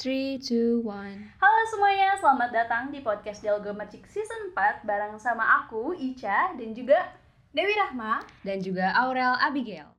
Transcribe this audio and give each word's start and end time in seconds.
3, 0.00 0.40
2, 0.40 0.80
1 0.80 1.44
Halo 1.44 1.62
semuanya, 1.68 2.16
selamat 2.16 2.56
datang 2.56 2.88
di 2.88 3.04
podcast 3.04 3.44
Dialog 3.44 3.76
Magic 3.76 4.08
Season 4.08 4.48
4 4.56 4.80
bareng 4.88 5.20
sama 5.20 5.44
aku, 5.60 5.92
Ica, 5.92 6.56
dan 6.56 6.72
juga 6.72 7.04
Dewi 7.52 7.76
Rahma. 7.76 8.24
Dan 8.40 8.64
juga 8.64 8.96
Aurel 8.96 9.36
Abigail. 9.36 9.92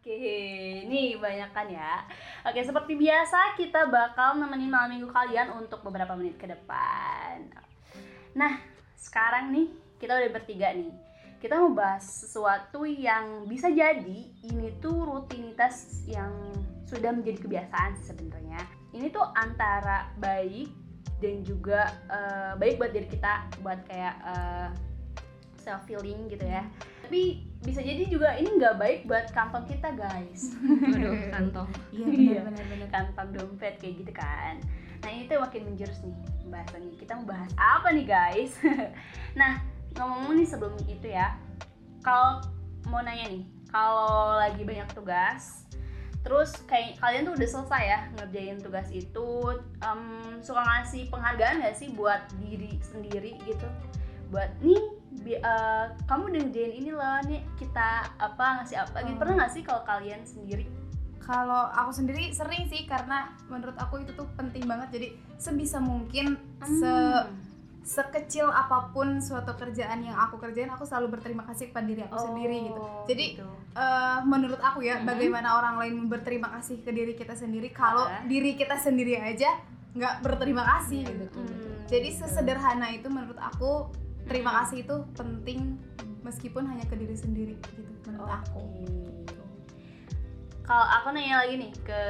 Oke, 0.00 0.16
nih 0.88 1.20
banyak 1.20 1.50
kan 1.52 1.68
ya 1.68 2.08
Oke, 2.44 2.60
seperti 2.60 2.92
biasa 3.00 3.56
kita 3.56 3.88
bakal 3.88 4.36
nemenin 4.36 4.68
malam 4.68 4.92
minggu 4.92 5.08
kalian 5.08 5.48
untuk 5.56 5.80
beberapa 5.80 6.12
menit 6.12 6.36
ke 6.36 6.44
depan. 6.44 7.40
Nah, 8.36 8.60
sekarang 9.00 9.48
nih 9.48 9.72
kita 9.96 10.12
udah 10.12 10.28
bertiga 10.28 10.76
nih. 10.76 10.92
Kita 11.40 11.56
mau 11.56 11.72
bahas 11.72 12.04
sesuatu 12.04 12.84
yang 12.84 13.48
bisa 13.48 13.72
jadi 13.72 14.20
ini 14.44 14.76
tuh 14.76 15.08
rutinitas 15.08 16.04
yang 16.04 16.52
sudah 16.84 17.16
menjadi 17.16 17.40
kebiasaan 17.48 17.96
sih 17.96 18.12
sebenarnya. 18.12 18.60
Ini 18.92 19.08
tuh 19.08 19.24
antara 19.32 20.12
baik 20.20 20.68
dan 21.24 21.40
juga 21.48 21.96
eh, 22.12 22.52
baik 22.60 22.76
buat 22.76 22.92
diri 22.92 23.08
kita 23.08 23.64
buat 23.64 23.80
kayak 23.88 24.16
eh, 24.20 24.68
self 25.64 25.88
feeling 25.88 26.28
gitu 26.28 26.44
ya 26.44 26.68
tapi 27.04 27.44
bisa 27.60 27.84
jadi 27.84 28.08
juga 28.08 28.32
ini 28.32 28.56
nggak 28.56 28.80
baik 28.80 28.98
buat 29.04 29.28
kantong 29.36 29.68
kita 29.68 29.92
guys. 29.92 30.56
Waduh, 30.64 31.28
kantong. 31.28 31.68
Iya 31.92 32.06
Iya. 32.08 32.40
benar 32.48 32.64
benar 32.64 32.88
kantong 32.88 33.28
dompet 33.36 33.76
kayak 33.76 34.00
gitu 34.00 34.12
kan. 34.12 34.56
Nah 35.04 35.08
ini 35.12 35.28
tuh 35.28 35.36
makin 35.36 35.68
menjurus 35.68 36.00
nih 36.00 36.16
pembahasannya. 36.40 36.96
Kita 36.96 37.12
mau 37.20 37.28
bahas 37.28 37.52
apa 37.60 37.92
nih 37.92 38.06
guys? 38.08 38.56
Nah 39.40 39.60
ngomong 39.94 40.32
nih 40.34 40.48
sebelum 40.48 40.74
itu 40.88 41.06
ya 41.06 41.36
kalau 42.00 42.40
mau 42.88 43.00
nanya 43.00 43.28
nih 43.30 43.44
kalau 43.68 44.36
lagi 44.36 44.64
banyak 44.64 44.86
tugas 44.90 45.66
terus 46.24 46.56
kayak 46.64 46.96
kalian 46.98 47.28
tuh 47.28 47.36
udah 47.36 47.48
selesai 47.48 47.82
ya 47.84 48.00
ngerjain 48.16 48.56
tugas 48.58 48.88
itu 48.88 49.28
em, 49.84 50.00
suka 50.40 50.64
ngasih 50.64 51.12
penghargaan 51.12 51.60
gak 51.60 51.76
sih 51.76 51.92
buat 51.92 52.24
diri 52.40 52.80
sendiri 52.80 53.36
gitu? 53.44 53.68
Buat 54.32 54.50
nih 54.58 54.80
bi- 55.24 55.36
eh, 55.36 55.84
kamu 56.04 56.22
udah 56.26 56.40
ngerjain 56.42 56.72
ini 56.74 56.90
loh 56.90 57.18
nih 57.24 57.40
kita 57.54 57.88
apa 58.14 58.60
ngasih 58.60 58.76
apa 58.78 58.96
gitu 59.02 59.16
Oh. 59.16 59.18
pernah 59.18 59.34
gak 59.40 59.52
sih 59.52 59.62
kalau 59.62 59.82
kalian 59.82 60.20
sendiri 60.22 60.68
Kalau 61.18 61.72
aku 61.72 61.88
sendiri 61.90 62.28
sering 62.30 62.68
sih 62.68 62.84
karena 62.84 63.18
menurut 63.46 63.72
aku 63.76 63.96
itu 63.98 64.12
tuh 64.12 64.28
penting 64.34 64.60
banget 64.62 64.92
jadi 64.92 65.08
sebisa 65.36 65.80
mungkin 65.80 66.36
se 66.60 66.84
Hmm. 66.84 67.32
sekecil 67.82 68.44
apa 68.46 68.88
pun 68.90 69.16
suatu 69.18 69.52
kerjaan 69.54 70.00
yang 70.00 70.16
aku 70.18 70.36
kerjain 70.36 70.68
aku 70.68 70.84
selalu 70.84 71.08
berterima 71.10 71.44
kasih 71.44 71.68
kepada 71.68 71.84
diri 71.86 72.00
aku 72.02 72.16
sendiri 72.18 72.56
gitu. 72.66 72.76
Oh, 72.78 73.04
Jadi, 73.04 73.26
gitu. 73.34 73.48
Eh, 73.74 74.18
menurut 74.22 74.56
aku 74.58 74.80
ya 74.80 74.96
Mhm. 74.96 75.04
bagaimana 75.06 75.48
orang 75.54 75.74
lain 75.76 75.94
berterima 76.06 76.48
kasih 76.50 76.80
ke 76.80 76.90
diri 76.90 77.12
kita 77.12 77.32
sendiri 77.34 77.68
kalau 77.70 78.04
Ah. 78.04 78.20
diri 78.22 78.52
kita 78.52 78.76
sendiri 78.76 79.16
aja 79.18 79.48
nggak 79.90 80.20
berterima 80.20 80.60
kasih 80.66 81.02
Iya, 81.02 81.12
gitu. 81.24 81.40
Hmm, 81.40 81.72
Jadi 81.86 82.08
sesederhana 82.10 82.88
itu 82.90 83.04
menurut 83.06 83.36
aku 83.36 83.88
terima 84.24 84.62
kasih 84.62 84.82
itu 84.82 84.96
penting 85.12 85.76
meskipun 86.20 86.64
hanya 86.64 86.84
ke 86.84 86.96
diri 86.96 87.12
sendiri 87.12 87.54
gitu 87.60 87.80
menurut 88.06 88.30
aku. 88.30 88.60
Oke. 88.60 89.36
Kalau 90.64 90.86
aku 90.90 91.12
nanya 91.12 91.44
lagi 91.44 91.60
nih 91.60 91.72
ke 91.84 92.02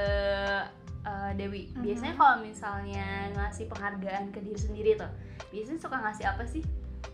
uh, 1.03 1.31
Dewi, 1.35 1.75
Mhm. 1.75 1.83
biasanya 1.83 2.15
kalau 2.15 2.37
misalnya 2.39 3.07
ngasih 3.35 3.67
penghargaan 3.67 4.31
ke 4.31 4.39
diri 4.39 4.57
sendiri 4.57 4.91
tuh, 4.95 5.11
biasanya 5.51 5.81
suka 5.83 5.97
ngasih 5.99 6.25
apa 6.25 6.45
sih? 6.47 6.63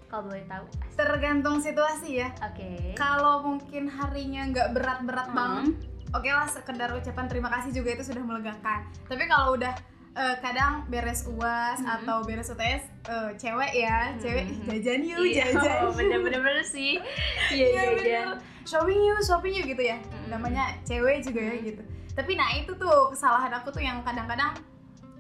Kalau 0.06 0.27
boleh 0.27 0.45
tahu. 0.45 0.67
Tergantung 0.95 1.62
situasi 1.62 2.21
ya. 2.21 2.28
Oke. 2.43 2.93
Kalau 2.95 3.41
mungkin 3.41 3.89
harinya 3.89 4.43
nggak 4.49 4.69
berat-berat 4.75 5.28
Hmm. 5.31 5.39
banget, 5.39 5.66
oke 6.10 6.28
lah 6.28 6.44
sekedar 6.44 6.93
ucapan 6.93 7.25
terima 7.25 7.49
kasih 7.49 7.71
juga 7.72 7.94
itu 7.94 8.05
sudah 8.05 8.21
melegakan. 8.21 8.84
Tapi 9.06 9.25
kalau 9.25 9.56
udah 9.56 9.72
eh, 10.20 10.36
kadang 10.38 10.84
beres 10.86 11.25
uas 11.26 11.81
Mhm. 11.81 11.88
atau 11.97 12.16
beres 12.22 12.47
UTS 12.47 12.84
eh, 13.08 13.31
cewek 13.34 13.72
ya, 13.75 14.12
cewek 14.16 14.44
jajan 14.69 15.00
yuk, 15.03 15.25
Iya, 15.25 15.44
jajan. 15.48 15.78
oh, 15.82 15.92
bener-bener 15.97 16.41
bener 16.41 16.60
sih. 16.62 17.00
Iya, 17.50 17.66
Iya, 17.66 17.81
iya, 17.81 17.91
bener. 17.91 18.26
Shopping 18.62 19.00
yuk, 19.00 19.20
shopping 19.20 19.54
yuk 19.54 19.66
gitu 19.66 19.82
ya. 19.82 19.97
Mhm. 19.97 20.28
Namanya 20.28 20.76
cewek 20.82 21.25
juga 21.25 21.41
ya 21.42 21.54
Mhm. 21.56 21.64
gitu. 21.64 21.82
Tapi 22.12 22.32
nah 22.34 22.53
itu 22.53 22.72
tuh 22.75 23.09
kesalahan 23.09 23.48
aku 23.54 23.70
tuh 23.70 23.80
yang 23.80 24.03
kadang-kadang 24.03 24.53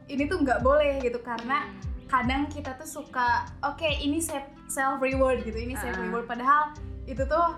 ini 0.06 0.26
tuh 0.26 0.38
nggak 0.38 0.60
boleh 0.60 1.00
gitu 1.00 1.16
karena 1.20 1.70
kadang 2.06 2.44
kita 2.46 2.74
tuh 2.74 2.84
suka 2.84 3.46
oke 3.62 3.86
ini 3.86 4.18
self 4.18 4.98
reward 4.98 5.40
gitu 5.40 5.54
ini 5.56 5.72
self 5.74 5.94
Ah. 5.94 6.02
reward 6.02 6.26
padahal 6.26 6.74
itu 7.06 7.22
tuh 7.22 7.54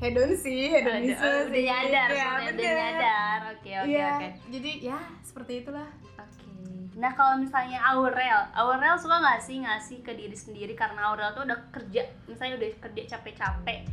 hedon 0.00 0.32
sih 0.32 0.72
hedonisme 0.72 1.20
Udah, 1.20 1.44
sih 1.44 1.48
udah 1.52 1.62
nyadar, 1.62 2.08
Iya, 2.08 2.26
udah 2.48 2.72
nyadar. 2.72 3.38
Oke, 3.52 3.70
oke, 3.76 3.84
Iya, 3.86 4.08
oke. 4.10 4.28
jadi 4.48 4.70
ya 4.82 4.98
seperti 5.20 5.52
itulah 5.60 5.88
Oke. 6.16 6.79
Nah 7.00 7.16
kalau 7.16 7.40
misalnya 7.40 7.80
Aurel, 7.80 8.52
Aurel 8.52 9.00
suka 9.00 9.24
nggak 9.24 9.40
sih 9.40 9.64
ngasih 9.64 10.04
ke 10.04 10.12
diri 10.12 10.36
sendiri 10.36 10.76
karena 10.76 11.08
Aurel 11.08 11.32
tuh 11.32 11.48
udah 11.48 11.58
kerja, 11.72 12.04
misalnya 12.28 12.60
udah 12.60 12.70
kerja 12.76 13.02
capek-capek, 13.16 13.88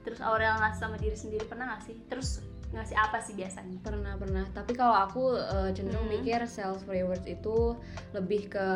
terus 0.00 0.24
Aurel 0.24 0.56
ngasih 0.56 0.80
sama 0.80 0.96
diri 0.96 1.12
sendiri 1.12 1.44
pernah 1.44 1.76
nggak 1.76 1.84
sih? 1.84 1.96
Terus 2.08 2.40
ngasih 2.68 2.94
apa 2.94 3.16
sih 3.16 3.32
biasanya? 3.32 3.80
Pernah, 3.80 4.14
pernah 4.14 4.44
Tapi 4.50 4.72
kalau 4.72 4.92
aku 4.92 5.22
eh, 5.32 5.70
cenderung 5.72 6.04
Hmm. 6.04 6.14
mikir 6.14 6.44
self 6.44 6.84
rewards 6.84 7.24
itu 7.24 7.72
lebih 8.12 8.48
ke 8.48 8.66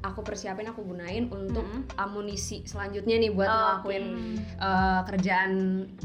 aku 0.00 0.20
persiapin, 0.20 0.66
aku 0.66 0.84
gunain 0.84 1.26
untuk 1.26 1.64
Hmm. 1.64 1.82
amunisi 1.96 2.60
selanjutnya 2.62 3.16
nih 3.18 3.30
buat 3.30 3.48
Oke. 3.48 3.56
ngelakuin 3.56 4.04
eh, 4.58 5.00
kerjaan 5.06 5.52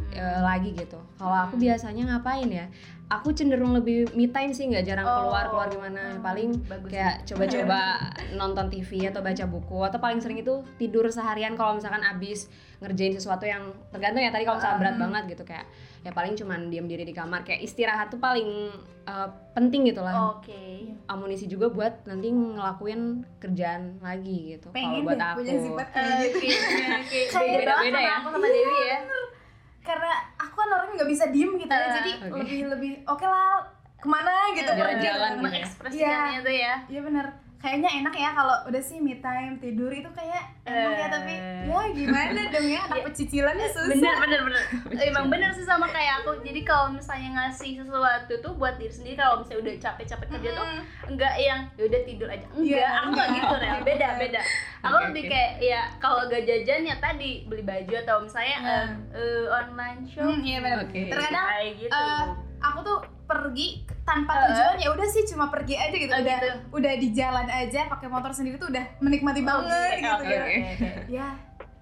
eh, 0.10 0.42
lagi 0.42 0.72
gitu. 0.74 0.98
Kalau 1.16 1.38
aku 1.44 1.56
Hmm. 1.56 1.64
biasanya 1.64 2.04
ngapain 2.10 2.48
ya? 2.48 2.68
Aku 3.08 3.32
cenderung 3.32 3.72
lebih 3.72 4.12
me 4.14 4.28
time 4.28 4.52
sih, 4.52 4.68
nggak 4.68 4.84
jarang 4.84 5.06
Oh. 5.06 5.16
keluar 5.22 5.48
keluar 5.48 5.68
gimana. 5.70 6.20
Paling 6.20 6.60
Bagus. 6.62 6.90
kayak 6.90 7.24
coba-coba 7.24 7.80
nonton 8.40 8.68
TV 8.68 9.04
atau 9.06 9.20
baca 9.20 9.44
buku 9.46 9.80
atau 9.82 9.96
paling 9.98 10.20
sering 10.20 10.40
itu 10.40 10.60
tidur 10.76 11.08
seharian 11.08 11.56
kalau 11.56 11.76
misalkan 11.76 12.04
abis 12.04 12.48
ngerjain 12.80 13.10
sesuatu 13.12 13.42
yang 13.44 13.62
tergantung 13.88 14.20
ya 14.20 14.30
tadi 14.30 14.44
kalau 14.44 14.58
misalnya 14.58 14.78
berat 14.78 14.94
Hmm. 14.94 15.04
banget 15.04 15.24
gitu 15.32 15.44
kayak 15.44 15.66
ya 16.00 16.12
paling 16.12 16.34
cuman 16.34 16.60
diam 16.68 16.86
diri 16.86 17.02
di 17.02 17.12
kamar 17.12 17.42
kayak 17.42 17.60
istirahat 17.60 18.08
tuh 18.08 18.18
paling 18.18 18.70
uh, 19.04 19.26
penting 19.52 19.82
gitu 19.84 20.00
lah 20.00 20.36
Oke. 20.36 20.86
amunisi 21.06 21.46
juga 21.46 21.68
buat 21.68 22.06
nanti 22.06 22.30
ngelakuin 22.30 23.02
kerjaan 23.38 23.98
lagi 24.00 24.56
gitu 24.56 24.70
kalau 24.70 25.02
buat 25.02 25.18
aku 25.18 25.42
punya 25.42 25.56
sifat 25.60 25.88
kayak 25.90 26.18
gitu 26.22 26.38
oke. 26.38 27.20
Kayak 27.34 27.50
Beda 27.52 27.66
banget 27.68 27.84
beda 27.84 27.92
sama 27.92 28.00
ya? 28.00 28.14
aku 28.16 28.28
sama 28.30 28.48
Dewi 28.48 28.80
ya. 28.84 28.98
karena 29.80 30.12
aku 30.36 30.54
kan 30.54 30.68
orangnya 30.70 30.94
nggak 30.96 31.10
bisa 31.10 31.26
diem 31.28 31.52
gitu 31.56 31.72
ya 31.72 31.80
Ah, 31.80 31.94
jadi 31.96 32.12
oke. 32.22 32.36
lebih 32.38 32.60
lebih 32.70 32.92
oke 33.06 33.26
lah 33.26 33.52
ke 33.98 34.08
mana 34.08 34.34
gitu 34.54 34.70
Biar 34.70 34.86
pergi. 34.86 35.02
jalan 35.02 35.32
gitu 35.32 35.34
ya. 35.34 35.44
Mengekspresikannya 35.44 36.40
tuh 36.40 36.54
ya. 36.56 36.74
Iya 36.86 37.02
bener 37.02 37.26
Kayaknya 37.58 37.90
enak 37.98 38.14
ya 38.14 38.30
kalau 38.32 38.54
udah 38.64 38.80
sih 38.80 38.98
me 38.98 39.18
time 39.18 39.58
tidur 39.58 39.90
itu 39.90 40.06
kayak 40.10 40.46
enak 40.64 40.94
ya 40.94 41.00
Eh. 41.00 41.10
tapi 41.10 41.34
ya 41.66 41.84
gimana 41.90 42.42
dong 42.48 42.68
ya 42.68 42.80
anak 42.82 42.96
Iya. 42.96 43.06
pecicilannya 43.08 43.68
susah. 43.68 43.92
Bener, 43.92 44.16
bener, 44.20 44.40
bener. 44.44 44.64
Emang 45.10 45.26
bener 45.28 45.50
sih 45.52 45.64
sama 45.64 45.88
kayak 45.88 46.22
aku. 46.22 46.38
Jadi 46.42 46.62
kalau 46.62 46.92
misalnya 46.92 47.30
ngasih 47.36 47.80
sesuatu 47.80 48.34
tuh 48.38 48.54
buat 48.54 48.78
diri 48.78 48.90
sendiri 48.90 49.16
kalau 49.16 49.42
misalnya 49.42 49.62
udah 49.64 49.76
capek-capek 49.80 50.28
kerja 50.30 50.50
tuh 50.54 50.66
enggak 51.08 51.34
yang 51.36 51.60
ya 51.74 51.84
udah 51.84 52.02
tidur 52.04 52.28
aja 52.28 52.46
enggak 52.48 52.78
Iya, 52.78 52.88
aku 52.94 53.08
nggak 53.10 53.28
enggak. 53.28 53.42
gitu 53.42 53.56
Oke, 53.68 53.82
beda 53.84 54.08
beda 54.18 54.42
aku 54.80 54.98
lebih 55.04 55.24
kayak 55.26 55.52
ya 55.60 55.82
kalau 55.98 56.22
gak 56.26 56.44
jajan 56.44 56.82
ya 56.84 56.96
tadi 56.98 57.44
beli 57.44 57.62
baju 57.62 57.94
atau 57.98 58.16
misalnya 58.22 58.58
eh, 58.62 58.88
eh, 59.12 59.46
online 59.50 60.02
shop 60.06 60.24
Hmm, 60.24 60.40
iya 60.40 60.58
bener. 60.60 60.86
Terkadang 60.86 61.46
kayak 61.50 61.74
gitu 61.80 61.92
eh, 61.92 62.26
aku 62.68 62.80
tuh 62.82 62.98
pergi 63.24 63.68
tanpa 64.02 64.32
tujuan 64.40 64.78
ya 64.78 64.90
udah 64.90 65.04
sih 65.06 65.24
cuma 65.26 65.48
pergi 65.48 65.76
aja 65.76 65.92
gitu. 65.92 66.08
Oh, 66.10 66.18
udah 66.18 66.38
gitu. 66.38 66.50
udah 66.74 66.94
di 66.96 67.08
jalan 67.12 67.44
aja 67.46 67.86
pakai 67.86 68.08
motor 68.08 68.32
sendiri 68.32 68.56
tuh 68.56 68.68
udah 68.68 68.86
menikmati 68.98 69.42
banget 69.42 69.68
Oke, 69.68 70.00
gitu 70.00 70.14
oke, 70.16 70.32
ya. 70.32 70.42
oke. 70.42 70.92
Ya. 71.08 71.28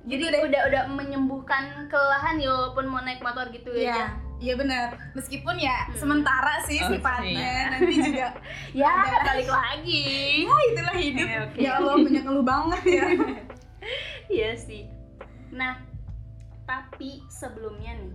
jadi 0.06 0.24
gitu 0.24 0.38
udah 0.44 0.62
udah 0.70 0.84
menyembuhkan 0.92 1.64
kelelahan 1.86 2.38
ya 2.38 2.50
walaupun 2.50 2.86
mau 2.86 3.02
naik 3.02 3.20
motor 3.20 3.50
gitu 3.50 3.70
Iya, 3.72 3.90
ya 3.90 4.06
iya 4.36 4.54
benar. 4.54 4.88
Meskipun 5.14 5.56
ya 5.56 5.86
Hmm. 5.86 5.96
sementara 5.96 6.62
sih 6.62 6.78
Oke. 6.78 6.98
sifatnya 6.98 7.54
nanti 7.72 7.94
juga 7.96 8.28
ya 8.82 8.90
Ada. 8.92 9.20
balik 9.24 9.50
lagi 9.50 10.06
ya 10.44 10.58
itulah 10.68 10.96
hidup. 10.96 11.26
Oke, 11.26 11.38
oke. 11.46 11.58
Ya 11.58 11.72
Allah 11.76 11.94
punya 11.96 12.22
keluh 12.22 12.44
banget 12.44 12.82
ya. 12.86 13.06
Iya 14.28 14.58
sih. 14.58 14.90
Nah, 15.52 15.78
tapi 16.66 17.22
sebelumnya 17.30 17.94
nih, 17.94 18.14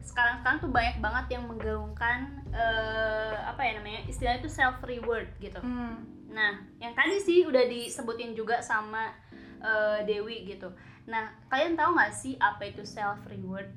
sekarang 0.00 0.34
sekarang 0.38 0.58
tuh 0.58 0.70
banyak 0.70 0.96
banget 0.98 1.26
yang 1.30 1.44
menggaungkan 1.44 2.18
eh, 2.48 3.34
apa 3.40 3.60
ya 3.60 3.72
namanya 3.74 4.00
istilahnya 4.04 4.38
itu 4.38 4.50
self 4.50 4.78
reward 4.80 5.26
gitu. 5.36 5.58
Hmm. 5.58 6.06
Nah, 6.28 6.52
yang 6.76 6.92
tadi 6.92 7.18
sih 7.18 7.42
udah 7.42 7.64
disebutin 7.64 8.32
juga 8.32 8.60
sama 8.60 9.10
eh, 9.58 9.98
Dewi 10.04 10.46
gitu. 10.46 10.70
Nah, 11.04 11.28
kalian 11.46 11.74
tahu 11.74 11.92
nggak 11.92 12.12
sih 12.12 12.34
apa 12.36 12.64
itu 12.64 12.82
self 12.82 13.20
reward? 13.24 13.68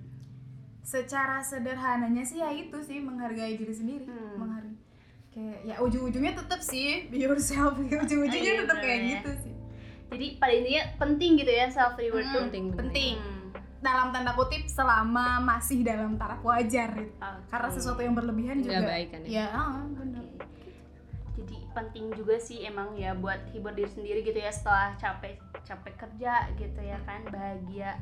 Secara 0.82 1.40
sederhananya 1.40 2.22
sih 2.22 2.38
ya 2.38 2.50
itu 2.50 2.76
sih 2.80 3.00
menghargai 3.00 3.56
diri 3.56 3.72
sendiri, 3.72 4.06
Hmm. 4.06 4.38
menghargai. 4.38 4.76
kayak 5.30 5.66
ya 5.66 5.76
ujung-ujungnya 5.80 6.38
tetap 6.38 6.62
sih 6.62 7.10
be 7.10 7.18
yourself 7.18 7.74
ujung-ujungnya 7.82 8.30
Iya, 8.54 8.62
tetap 8.62 8.78
kayak 8.78 9.00
ya. 9.00 9.10
gitu 9.18 9.32
sih 9.42 9.54
jadi 10.06 10.28
pada 10.38 10.54
intinya 10.54 10.84
penting 10.94 11.32
gitu 11.36 11.50
ya 11.50 11.66
self 11.66 11.98
reward 11.98 12.22
Hmm, 12.22 12.30
tuh 12.30 12.42
penting 12.46 12.66
penting 12.72 13.14
Hmm, 13.18 13.33
dalam 13.84 14.16
tanda 14.16 14.32
kutip 14.34 14.64
selama 14.66 15.44
masih 15.44 15.84
dalam 15.84 16.16
taraf 16.16 16.40
wajar 16.42 16.96
gitu. 16.96 17.12
oke. 17.20 17.52
karena 17.52 17.70
sesuatu 17.70 18.00
yang 18.00 18.16
berlebihan 18.16 18.64
juga 18.64 18.80
nggak 18.80 18.88
baik 18.90 19.08
kan 19.12 19.22
ya 19.28 19.30
ya 19.30 19.46
ah, 19.52 19.84
Oke. 19.84 20.72
Jadi 21.34 21.58
penting 21.74 22.06
juga 22.14 22.38
sih 22.38 22.62
emang 22.64 22.94
ya 22.96 23.12
buat 23.12 23.42
hibur 23.52 23.74
diri 23.74 23.90
sendiri 23.90 24.22
gitu 24.22 24.38
ya 24.38 24.54
setelah 24.54 24.94
capek 24.96 25.36
capek 25.62 25.94
kerja 25.98 26.48
gitu 26.56 26.80
ya 26.80 26.96
kan 27.04 27.26
bahagia 27.28 27.98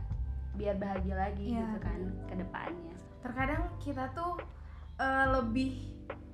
biar 0.53 0.75
bahagia 0.75 1.15
lagi 1.15 1.55
Iya. 1.55 1.63
gitu 1.63 1.77
kan 1.79 1.99
ke 2.27 2.35
depannya. 2.37 2.93
terkadang 3.21 3.63
kita 3.79 4.05
tuh 4.11 4.35
eh, 4.99 5.25
lebih 5.31 5.71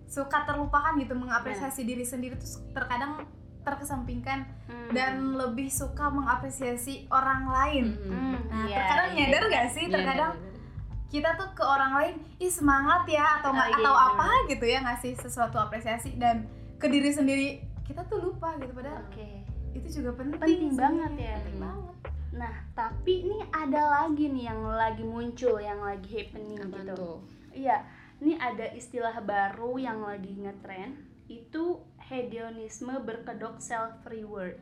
suka 0.08 0.48
terlupakan 0.48 0.96
gitu 0.98 1.14
mengapresiasi 1.14 1.84
diri 1.84 2.02
sendiri 2.02 2.36
tuh 2.36 2.48
terkadang 2.72 3.28
terkesampingkan 3.68 4.48
Hmm. 4.68 4.90
dan 4.90 5.14
lebih 5.34 5.68
suka 5.68 6.08
mengapresiasi 6.08 7.08
orang 7.10 7.44
lain. 7.46 7.86
Hmm, 8.02 8.40
nah 8.48 8.64
iya, 8.66 8.76
terkadang 8.78 9.10
iya, 9.10 9.20
nyadar 9.26 9.44
gak 9.50 9.66
sih 9.70 9.84
Iya, 9.84 9.94
terkadang 9.94 10.32
iya, 10.34 10.44
iya. 10.46 10.60
kita 11.08 11.30
tuh 11.34 11.50
ke 11.52 11.64
orang 11.64 11.92
lain 11.94 12.16
ih 12.38 12.48
semangat 12.50 13.04
ya 13.06 13.26
atau 13.38 13.52
nggak 13.52 13.64
Oh, 13.66 13.74
iya, 13.74 13.80
atau 13.82 13.94
iya, 13.94 14.08
apa 14.10 14.28
gitu 14.48 14.66
ya 14.66 14.80
ngasih 14.82 15.12
sesuatu 15.18 15.58
apresiasi 15.58 16.16
dan 16.16 16.48
ke 16.76 16.88
diri 16.88 17.10
sendiri 17.10 17.48
kita 17.84 18.04
tuh 18.06 18.20
lupa 18.22 18.56
gitu 18.58 18.72
padahal 18.72 19.04
Oke. 19.04 19.44
itu 19.74 19.88
juga 19.94 20.16
penting 20.16 20.36
Penting 20.38 20.70
sih. 20.70 20.78
banget 20.78 21.12
ya. 21.18 21.36
penting 21.38 21.60
banget 21.62 21.96
Nah, 22.30 22.54
tapi 22.72 23.26
ini 23.26 23.40
ada 23.50 23.82
lagi 23.90 24.30
nih 24.30 24.46
yang 24.46 24.62
lagi 24.62 25.02
muncul, 25.02 25.58
yang 25.58 25.80
lagi 25.80 26.06
happening 26.14 26.60
Apaan 26.60 26.86
gitu. 26.86 26.94
tuh? 26.94 27.18
Iya, 27.50 27.82
ini 28.20 28.38
ada 28.38 28.68
istilah 28.70 29.16
baru 29.20 29.74
yang 29.76 30.06
lagi 30.06 30.38
ngetren, 30.38 31.02
itu 31.26 31.82
hedonisme 32.08 32.94
berkedok 33.00 33.60
self 33.60 34.00
reward. 34.06 34.60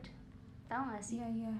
Tahu 0.66 0.82
gak 0.88 1.00
sih? 1.00 1.16
iya 1.16 1.28
iya 1.30 1.54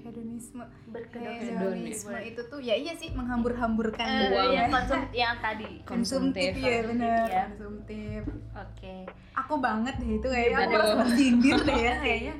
hedonisme 0.00 0.64
Berkedok 0.88 1.28
hedonisme 1.28 2.08
reward. 2.08 2.24
itu 2.24 2.40
tuh 2.48 2.56
ya 2.58 2.72
iya 2.72 2.96
sih 2.96 3.12
menghambur-hamburkan 3.12 4.00
Eh, 4.00 4.32
Uang. 4.32 4.50
yang 4.50 4.68
konsum 4.70 5.00
yang 5.12 5.36
tadi. 5.38 5.84
konsumtif 5.84 6.50
Konsumtif. 6.50 6.64
ya 6.64 6.78
bener 6.82 7.20
Iya. 7.28 7.42
konsumtif 7.46 8.22
Oke. 8.50 8.96
aku 9.30 9.54
banget 9.58 9.94
deh 9.96 10.10
itu 10.14 10.26
kayaknya 10.26 10.56
aku 10.58 10.72
harus 10.72 10.92
tersindir 11.04 11.58
deh 11.60 11.80
ya 11.82 11.94
kayaknya 12.02 12.34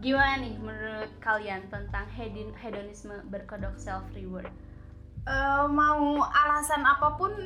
Gimana 0.00 0.32
nih 0.40 0.54
menurut 0.56 1.12
kalian 1.20 1.60
tentang 1.68 2.08
hedonisme 2.56 3.12
berkedok 3.28 3.76
self 3.76 4.08
reward? 4.10 4.48
Eh, 5.20 5.64
mau 5.68 6.00
alasan 6.24 6.80
apa 6.80 7.12
pun 7.14 7.36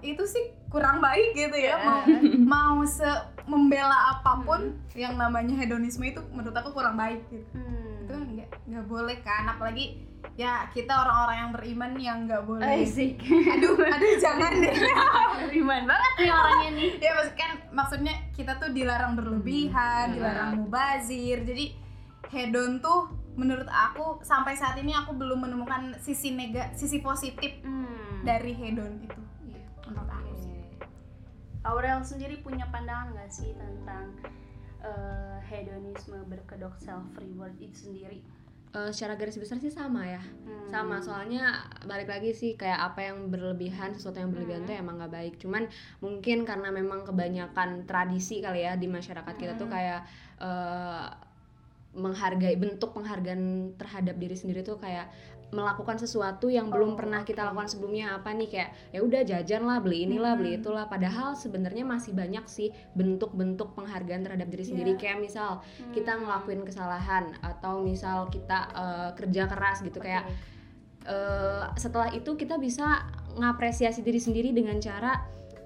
itu 0.00 0.24
sih 0.24 0.40
kurang 0.66 1.04
baik 1.04 1.36
gitu 1.36 1.52
ya 1.52 1.76
mau 1.78 2.00
Eh, 2.00 2.32
mau 2.40 2.80
se 2.80 3.04
membela 3.48 4.12
apa 4.12 4.44
pun 4.44 4.60
yang 4.92 5.16
namanya 5.16 5.56
hedonisme 5.56 6.04
itu 6.04 6.20
menurut 6.30 6.52
aku 6.52 6.70
kurang 6.70 6.94
baik 6.94 7.24
gitu 7.28 7.48
itu 8.04 8.12
kan 8.12 8.20
hmm. 8.20 8.32
nggak 8.36 8.48
nggak 8.68 8.84
boleh 8.86 9.16
kan 9.20 9.48
apalagi 9.48 10.04
ya 10.34 10.66
kita 10.68 10.90
orang-orang 10.90 11.36
yang 11.38 11.50
beriman 11.50 11.92
yang 11.96 12.18
nggak 12.24 12.44
boleh 12.44 12.66
Asik. 12.84 13.16
aduh 13.24 13.74
aduh 13.74 14.14
jangan 14.18 14.52
deh 14.54 14.74
Beriman 15.48 15.86
banget 15.86 16.12
nih 16.18 16.30
orangnya 16.30 16.70
nih. 16.76 16.90
ya 17.04 17.10
maksud 17.14 17.34
kan 17.34 17.50
maksudnya 17.70 18.14
kita 18.32 18.52
tuh 18.56 18.70
dilarang 18.70 19.16
berlebihan 19.16 20.04
Hmm. 20.08 20.14
dilarang 20.14 20.50
mubazir 20.58 21.42
jadi 21.42 21.72
hedon 22.28 22.78
tuh 22.78 23.08
menurut 23.34 23.66
aku 23.66 24.18
sampai 24.20 24.52
saat 24.52 24.76
ini 24.76 24.90
aku 24.92 25.14
belum 25.14 25.46
menemukan 25.46 25.94
sisi 25.98 26.34
nega 26.34 26.74
sisi 26.74 27.00
positif 27.00 27.62
Hmm. 27.62 28.20
dari 28.22 28.52
hedon 28.52 29.00
itu 29.00 29.20
Aurel 31.68 32.00
sendiri 32.00 32.40
punya 32.40 32.64
pandangan 32.68 33.12
nggak 33.12 33.28
sih 33.28 33.52
tentang 33.52 34.16
eh, 34.78 35.36
hedonisme 35.44 36.16
berkedok 36.24 36.72
self 36.78 37.04
reward 37.18 37.52
itu 37.58 37.90
sendiri? 37.90 38.22
Eh, 38.68 38.90
secara 38.92 39.16
garis 39.16 39.34
besar 39.34 39.56
sih 39.58 39.72
sama 39.72 40.04
ya 40.04 40.20
Hmm. 40.20 40.68
sama 40.68 40.96
soalnya 41.00 41.56
balik 41.82 42.08
lagi 42.08 42.30
sih 42.30 42.52
kayak 42.52 42.92
apa 42.92 43.00
yang 43.08 43.32
berlebihan 43.32 43.96
sesuatu 43.96 44.20
yang 44.20 44.28
berlebihan 44.28 44.64
Hmm. 44.64 44.68
tuh 44.68 44.76
emang 44.76 44.94
nggak 44.96 45.12
baik 45.12 45.34
cuman 45.40 45.64
mungkin 45.98 46.44
karena 46.44 46.68
memang 46.68 47.00
kebanyakan 47.02 47.88
tradisi 47.88 48.38
kali 48.38 48.68
ya 48.68 48.76
di 48.76 48.84
masyarakat 48.84 49.34
kita 49.34 49.56
tuh 49.56 49.68
Hmm. 49.68 49.74
kayak 49.74 50.00
eh, 50.38 51.06
menghargai 51.90 52.54
bentuk 52.54 52.92
penghargaan 52.92 53.74
terhadap 53.74 54.14
diri 54.14 54.36
sendiri 54.36 54.60
tuh 54.60 54.76
kayak 54.76 55.08
melakukan 55.48 55.96
sesuatu 55.96 56.46
yang 56.46 56.68
belum 56.68 56.92
pernah 56.92 57.24
kita 57.24 57.40
lakukan 57.40 57.66
sebelumnya 57.66 58.14
apa 58.14 58.36
nih 58.36 58.48
kayak 58.48 58.70
ya 58.92 59.00
udah 59.00 59.24
jajan 59.24 59.64
lah 59.64 59.80
beli 59.80 60.04
inilah 60.04 60.36
beli 60.36 60.60
itulah 60.60 60.84
padahal 60.84 61.32
sebenarnya 61.32 61.82
masih 61.82 62.12
banyak 62.12 62.44
sih 62.44 62.68
bentuk-bentuk 62.92 63.72
penghargaan 63.72 64.22
terhadap 64.22 64.44
diri 64.46 64.64
sendiri 64.66 64.92
Iya. 64.92 65.00
kayak 65.00 65.18
misal 65.18 65.64
Hmm. 65.64 65.88
kita 65.90 66.12
ngelakuin 66.14 66.62
kesalahan 66.62 67.32
atau 67.40 67.80
misal 67.80 68.28
kita 68.28 68.58
eh, 68.70 69.10
kerja 69.16 69.48
keras 69.48 69.80
gitu 69.80 69.96
kayak 69.98 70.28
Oke. 70.28 70.36
eh, 71.08 71.64
setelah 71.76 72.12
itu 72.12 72.36
kita 72.36 72.60
bisa 72.60 73.08
ngapresiasi 73.34 74.00
diri 74.00 74.20
sendiri 74.20 74.52
dengan 74.52 74.76
cara 74.78 75.16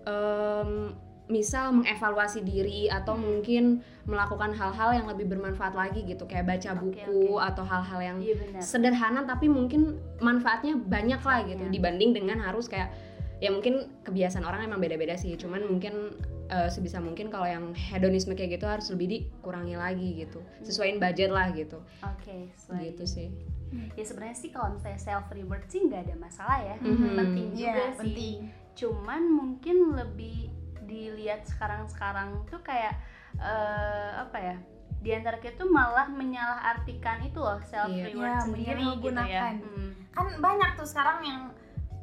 em, 0.02 0.94
misal 1.25 1.71
mengevaluasi 1.73 2.43
diri 2.43 2.87
atau 2.87 3.15
Hmm. 3.15 3.25
mungkin 3.25 3.65
melakukan 4.05 4.53
hal-hal 4.53 4.91
yang 4.93 5.07
lebih 5.07 5.27
bermanfaat 5.27 5.73
lagi 5.73 6.03
gitu 6.03 6.25
kayak 6.25 6.45
baca 6.45 6.75
buku 6.75 6.99
oke. 7.33 7.41
atau 7.41 7.63
hal-hal 7.63 8.01
yang 8.01 8.19
Iya 8.19 8.35
benar. 8.37 8.61
sederhana 8.61 9.21
tapi 9.23 9.47
mungkin 9.47 9.95
manfaatnya 10.19 10.75
banyak 10.75 11.19
lah 11.19 11.39
gitu 11.43 11.63
Banyak. 11.63 11.73
dibanding 11.73 12.11
dengan 12.13 12.39
harus 12.39 12.67
kayak 12.67 12.91
ya 13.39 13.49
mungkin 13.49 13.75
kebiasaan 14.03 14.43
orang 14.43 14.65
emang 14.65 14.79
beda-beda 14.79 15.15
sih 15.15 15.35
cuman 15.35 15.63
mungkin 15.65 16.15
eh, 16.47 16.69
sebisa 16.69 16.99
mungkin 16.99 17.27
kalau 17.27 17.43
yang 17.45 17.65
hedonisme 17.73 18.35
kayak 18.35 18.55
gitu 18.55 18.67
harus 18.67 18.87
lebih 18.89 19.09
dikurangi 19.11 19.75
lagi 19.75 20.09
gitu 20.21 20.43
sesuaiin 20.61 20.99
budget 20.99 21.31
lah 21.31 21.49
gitu 21.51 21.81
Oke, 22.03 22.51
selain 22.57 22.93
gitu 22.93 23.03
sih 23.05 23.31
ya 23.95 24.05
sebenarnya 24.05 24.37
sih 24.37 24.51
kalau 24.51 24.77
misalnya 24.77 25.01
self 25.01 25.27
reward 25.33 25.65
sih 25.65 25.81
nggak 25.81 26.05
ada 26.05 26.15
masalah 26.19 26.61
ya. 26.61 26.77
Mhm. 26.77 27.17
Penting 27.17 27.49
Iya, 27.51 27.73
juga 27.73 27.85
sih. 27.89 27.99
penting 27.99 28.37
Cuman 28.73 29.23
mungkin 29.29 29.77
lebih 29.93 30.37
dilihat 30.93 31.41
sekarang-sekarang 31.43 32.44
tuh 32.47 32.61
kayak 32.61 32.93
eh, 33.35 34.11
apa 34.19 34.37
ya? 34.37 34.56
Di 34.99 35.11
antara 35.11 35.35
kita 35.37 35.59
tuh 35.59 35.67
malah 35.67 36.06
menyalahartikan 36.06 37.19
itu 37.23 37.35
loh 37.37 37.59
self 37.62 37.89
Iya. 37.89 38.05
reward 38.06 38.29
Iya, 38.31 38.44
sendiri 38.44 38.85
gitu 39.00 39.23
ya. 39.25 39.43
Hmm. 39.56 39.91
kan 40.12 40.27
banyak 40.39 40.71
tuh 40.75 40.85
sekarang 40.85 41.19
yang 41.23 41.41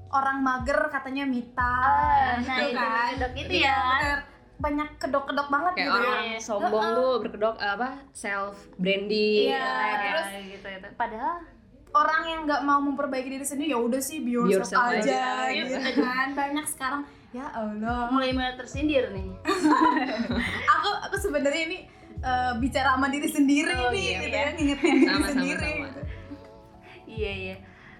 orang 0.09 0.41
mager 0.41 0.89
katanya 0.89 1.21
mita 1.23 1.61
Ah, 1.61 2.41
nah 2.41 2.57
gitu 2.57 2.73
itu 2.73 2.81
kan 2.81 3.09
kedok 3.13 3.33
itu 3.37 3.51
Iya, 3.53 3.69
ya. 3.69 3.77
bener. 3.77 4.19
banyak 4.59 4.89
kedok-kedok 4.97 5.47
banget 5.47 5.71
kayak 5.71 5.85
gitu 5.85 5.93
ya 5.93 6.01
orang 6.01 6.25
Iya. 6.25 6.39
sombong 6.41 6.87
tuh 6.91 7.11
berkedok 7.21 7.55
apa 7.55 7.87
self 8.11 8.55
branding 8.75 9.47
Iya, 9.47 9.61
Kayak 9.61 9.97
terus 10.01 10.27
gitu 10.49 10.67
itu. 10.67 10.87
Padahal 10.97 11.35
orang 11.91 12.21
yang 12.25 12.39
nggak 12.43 12.61
mau 12.63 12.79
memperbaiki 12.79 13.29
diri 13.29 13.45
sendiri 13.45 13.69
ya 13.69 13.79
udah 13.79 13.97
sih 13.99 14.19
be 14.19 14.33
yourself, 14.33 14.57
yourself 14.91 14.99
aja, 14.99 15.47
aja. 15.47 15.53
gitu 15.55 15.77
kan 15.95 16.27
banyak 16.33 16.65
sekarang 16.67 17.01
ya 17.29 17.45
Allah 17.51 18.09
mulai 18.09 18.33
mulai 18.33 18.55
tersindir 18.55 19.13
nih. 19.13 19.29
aku 20.73 20.89
aku 21.05 21.15
sebenarnya 21.19 21.61
ini 21.67 21.79
eh, 22.19 22.51
bicara 22.57 22.97
sama 22.97 23.07
diri 23.07 23.27
sendiri 23.27 23.69
Oh, 23.71 23.89
nih 23.89 24.01
iya. 24.01 24.11
gitu 24.15 24.25
Iya. 24.25 24.39
ya 24.39 24.49
ngingetin 24.51 24.93
diri 24.95 25.05
Sama, 25.05 25.13
sama, 25.15 25.27
sendiri 25.29 25.61
sama. 25.61 25.85
gitu. 25.85 26.01
Iya 27.09 27.31
iya 27.33 27.55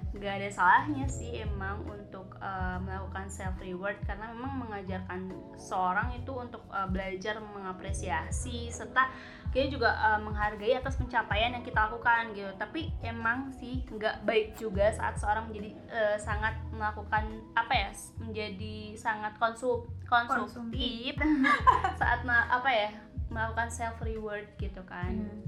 nggak 0.10 0.42
ada 0.42 0.50
salahnya 0.50 1.06
sih 1.06 1.46
emang 1.46 1.86
untuk 1.86 2.34
uh, 2.42 2.82
melakukan 2.82 3.30
self 3.30 3.54
reward 3.62 3.94
karena 4.10 4.34
memang 4.34 4.66
mengajarkan 4.66 5.30
seorang 5.54 6.18
itu 6.18 6.34
untuk 6.34 6.66
uh, 6.74 6.90
belajar 6.90 7.38
mengapresiasi 7.38 8.74
serta 8.74 9.14
kita 9.50 9.70
juga 9.70 9.94
uh, 9.98 10.22
menghargai 10.22 10.78
atas 10.78 10.98
pencapaian 10.98 11.54
yang 11.54 11.66
kita 11.66 11.90
lakukan 11.90 12.34
gitu. 12.38 12.50
Tapi 12.58 12.90
emang 13.02 13.54
sih 13.54 13.82
nggak 13.86 14.26
baik 14.26 14.58
juga 14.58 14.94
saat 14.94 15.18
seorang 15.18 15.50
menjadi 15.50 15.78
uh, 15.90 16.18
sangat 16.18 16.58
melakukan 16.74 17.46
apa 17.54 17.74
ya 17.74 17.90
menjadi 18.22 18.98
sangat 18.98 19.34
konsul 19.38 19.90
konsumtif 20.10 21.18
saat 22.02 22.26
ma- 22.26 22.50
apa 22.50 22.70
ya 22.70 22.90
melakukan 23.30 23.70
self 23.70 24.02
reward 24.02 24.46
gitu 24.58 24.82
kan. 24.90 25.14
Hmm. 25.14 25.42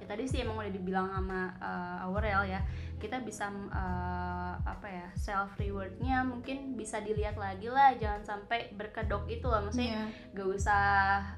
ya 0.00 0.04
tadi 0.08 0.24
sih 0.24 0.40
emang 0.40 0.56
udah 0.64 0.72
dibilang 0.72 1.12
sama 1.12 1.52
uh, 1.60 2.04
Aurel 2.08 2.48
ya 2.48 2.60
kita 3.00 3.18
bisa 3.18 3.48
uh, 3.50 4.54
apa 4.60 4.86
ya 4.86 5.08
self 5.16 5.56
rewardnya 5.56 6.20
mungkin 6.22 6.76
bisa 6.76 7.00
dilihat 7.00 7.34
lagi 7.34 7.66
lah 7.66 7.96
jangan 7.96 8.22
sampai 8.22 8.70
berkedok 8.70 9.24
itu 9.26 9.44
loh 9.44 9.64
maksudnya 9.64 10.04
Iya. 10.06 10.36
gak 10.36 10.48
usah 10.52 10.84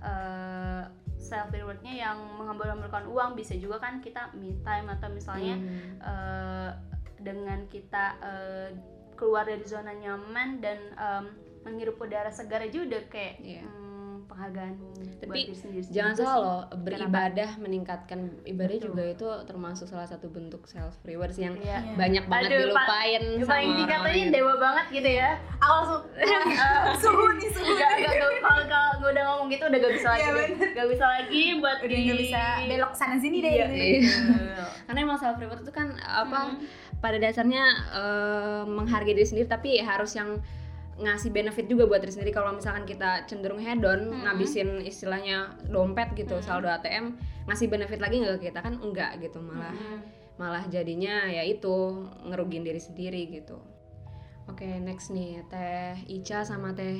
uh, 0.02 0.82
self 1.16 1.48
rewardnya 1.48 1.94
yang 1.94 2.18
menghambur-hamburkan 2.34 3.06
uang 3.06 3.32
bisa 3.32 3.54
juga 3.54 3.78
kan 3.78 4.02
kita 4.02 4.34
me 4.34 4.58
time 4.60 4.90
atau 4.90 5.08
misalnya 5.08 5.54
Hmm. 5.54 5.90
uh, 6.02 6.70
dengan 7.16 7.64
kita 7.66 8.18
uh, 8.18 8.68
keluar 9.14 9.46
dari 9.46 9.62
zona 9.62 9.94
nyaman 9.94 10.58
dan 10.58 10.78
um, 10.98 11.24
menghirup 11.62 11.94
udara 11.96 12.26
segar 12.28 12.58
aja 12.58 12.74
udah 12.74 13.02
kayak 13.06 13.38
Iya. 13.38 13.62
hmm, 13.62 13.81
penghargaan 14.32 14.72
buat 14.74 15.20
Tapi 15.20 15.38
diri 15.44 15.54
sendiri 15.54 15.84
Jangan 15.86 16.14
salah 16.14 16.36
loh, 16.38 16.60
beribadah 16.74 17.50
meningkatkan 17.56 18.18
ibadah 18.42 18.72
Betul. 18.74 18.86
juga 18.88 19.02
itu 19.06 19.28
termasuk 19.44 19.86
salah 19.86 20.04
satu 20.04 20.26
bentuk 20.26 20.64
self 20.64 20.96
reward 21.02 21.30
yang 21.34 21.52
Iya. 21.54 21.78
Iya. 21.78 21.94
banyak 21.94 22.24
banget 22.26 22.48
Aduh, 22.48 22.58
dilupain 22.64 23.22
Yang 23.22 23.44
sama 23.44 23.52
paling 23.52 23.70
tadi 24.02 24.18
gitu. 24.18 24.32
dewa 24.32 24.54
banget 24.56 24.86
gitu 24.90 25.10
ya 25.12 25.30
Aku 25.54 25.72
langsung 25.76 26.02
suhu 26.98 27.26
nih 27.34 27.48
suhu. 27.50 27.72
Gak, 27.72 27.92
gak, 27.94 28.14
gak, 28.14 28.30
kalau 28.40 28.62
kalau 28.66 28.90
gue 28.96 29.10
udah 29.10 29.24
ngomong 29.26 29.48
gitu 29.48 29.64
udah 29.64 29.78
gak 29.78 29.92
bisa 29.92 30.08
lagi 30.08 30.22
Iya, 30.22 30.32
deh. 30.32 30.48
Gak 30.72 30.86
bisa 30.88 31.04
lagi 31.06 31.42
buat 31.56 31.76
Udah 31.78 31.88
di 31.88 32.00
nggak 32.02 32.18
bisa 32.18 32.42
belok 32.66 32.92
sana 32.92 33.16
sini 33.16 33.38
deh. 33.38 33.52
Iya, 33.52 33.66
gitu. 33.68 34.00
iya. 34.32 34.64
Karena 34.82 34.98
emang 35.00 35.18
self 35.18 35.36
reward 35.36 35.60
itu 35.60 35.70
kan 35.70 35.88
apa 35.98 36.40
Mm. 36.48 36.56
pada 36.98 37.16
dasarnya 37.16 37.64
eh, 37.92 38.62
menghargai 38.64 39.12
diri 39.12 39.22
sendiri 39.22 39.46
tapi 39.46 39.78
harus 39.78 40.12
yang 40.12 40.38
ngasih 41.02 41.30
benefit 41.30 41.66
juga 41.66 41.84
buat 41.84 41.98
diri 41.98 42.10
sendiri. 42.10 42.30
Kalau 42.30 42.54
misalkan 42.54 42.82
kita 42.82 43.26
cenderung 43.26 43.58
hedon 43.58 44.08
Hmm. 44.08 44.22
ngabisin 44.24 44.80
istilahnya 44.80 45.52
dompet 45.66 46.14
gitu 46.14 46.38
Hmm. 46.38 46.44
saldo 46.44 46.66
ATM 46.66 47.18
ngasih 47.44 47.66
benefit 47.66 47.98
lagi 47.98 48.18
nggak 48.18 48.38
ke 48.38 48.48
kita? 48.48 48.58
Kan 48.60 48.78
enggak 48.78 49.18
gitu 49.18 49.38
malah 49.38 49.74
Mm. 49.74 49.98
malah 50.32 50.64
jadinya 50.66 51.26
ya 51.26 51.42
itu 51.42 51.74
ngerugin 52.24 52.62
diri 52.62 52.78
sendiri 52.78 53.28
gitu. 53.28 53.58
Oke 54.46 54.66
next 54.78 55.10
nih 55.10 55.42
teh 55.46 55.94
Ica 56.08 56.42
sama 56.42 56.72
teh 56.72 56.98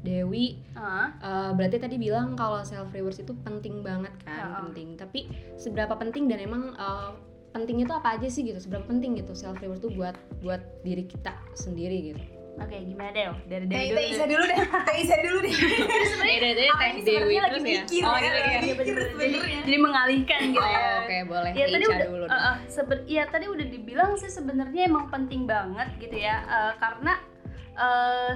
Dewi. 0.00 0.60
Ah, 0.74 1.16
Eh, 1.16 1.50
berarti 1.54 1.80
tadi 1.80 1.96
bilang 1.96 2.34
kalau 2.34 2.60
self 2.60 2.92
rewards 2.92 3.16
itu 3.18 3.32
penting 3.40 3.80
banget 3.80 4.12
kan? 4.20 4.36
Ya. 4.36 4.56
penting. 4.60 4.96
Tapi 4.96 5.20
seberapa 5.56 5.96
penting 5.96 6.28
dan 6.28 6.40
emang 6.40 6.72
eh, 6.74 7.10
pentingnya 7.52 7.86
itu 7.86 7.94
apa 7.94 8.08
aja 8.16 8.28
sih 8.28 8.42
gitu? 8.42 8.58
Seberapa 8.58 8.84
penting 8.84 9.16
gitu 9.16 9.32
self 9.32 9.56
rewards 9.58 9.80
itu 9.80 9.88
buat 9.90 10.12
buat 10.40 10.60
diri 10.82 11.04
kita 11.04 11.32
sendiri 11.54 12.12
gitu 12.12 12.20
Oke, 12.54 12.76
gimana 12.80 13.10
Del? 13.10 13.34
Dari 13.44 13.66
Teh 13.66 13.82
dari 13.90 13.94
Teh 13.98 14.06
Isa 14.08 14.24
dulu 14.24 14.44
deh. 14.44 14.58
Teh 14.86 14.96
Isa 14.96 15.16
dulu 15.18 15.38
deh. 15.40 15.54
Eh, 15.54 16.38
dari 16.38 16.54
tadi 16.54 16.68
Apa 16.68 16.78
teh 16.78 16.88
ini 16.88 17.00
Dewi 17.00 17.10
sebenarnya 17.34 17.40
lagi 17.40 17.50
terus 17.50 17.64
ya 17.64 17.82
mikir 17.82 18.02
oh 18.02 18.14
ya? 18.14 18.20
iya 18.20 18.30
iya. 18.30 18.38
Iya, 18.38 18.54
jadi, 18.54 18.68
sebenarnya. 19.10 19.60
jadi 19.64 19.78
mengalihkan 19.78 20.40
gitu 20.46 20.62
ya. 20.64 20.78
Oh, 20.78 20.94
oke 21.00 21.16
boleh 21.26 21.50
Ya 21.50 21.64
tadi 21.66 21.84
udah, 21.84 21.98
dulu 22.00 22.24
eh, 22.24 22.28
deh. 22.28 22.40
eh, 22.40 22.56
seben- 22.68 23.06
ya 23.06 23.22
tadi 23.26 23.46
udah 23.48 23.66
dibilang 23.66 24.10
sih 24.14 24.28
sebenarnya 24.28 24.82
emang 24.84 25.06
penting 25.08 25.42
banget 25.44 25.88
gitu 25.98 26.16
ya, 26.16 26.36
eh, 26.40 26.72
karena 26.78 27.14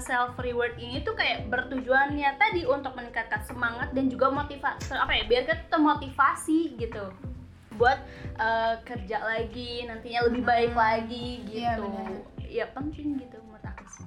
self 0.00 0.34
reward 0.36 0.74
ini 0.76 0.98
tuh 1.00 1.14
kayak 1.14 1.46
bertujuannya 1.46 2.26
tadi 2.36 2.66
untuk 2.66 2.90
meningkatkan 2.92 3.38
semangat 3.40 3.94
dan 3.94 4.10
juga 4.10 4.28
motivasi 4.28 4.90
apa 4.92 5.14
ya 5.14 5.22
biar 5.24 5.42
kita 5.44 5.62
termotivasi 5.70 6.74
gitu 6.76 7.06
buat 7.72 8.02
eh, 8.34 8.74
kerja 8.82 9.22
lagi 9.22 9.86
nantinya 9.86 10.26
lebih 10.26 10.42
baik 10.42 10.74
lagi 10.74 11.46
gitu. 11.46 11.54
Iya, 11.54 11.72
benar. 11.78 12.06
Ya 12.42 12.66
penting 12.68 13.14
gitu. 13.16 13.38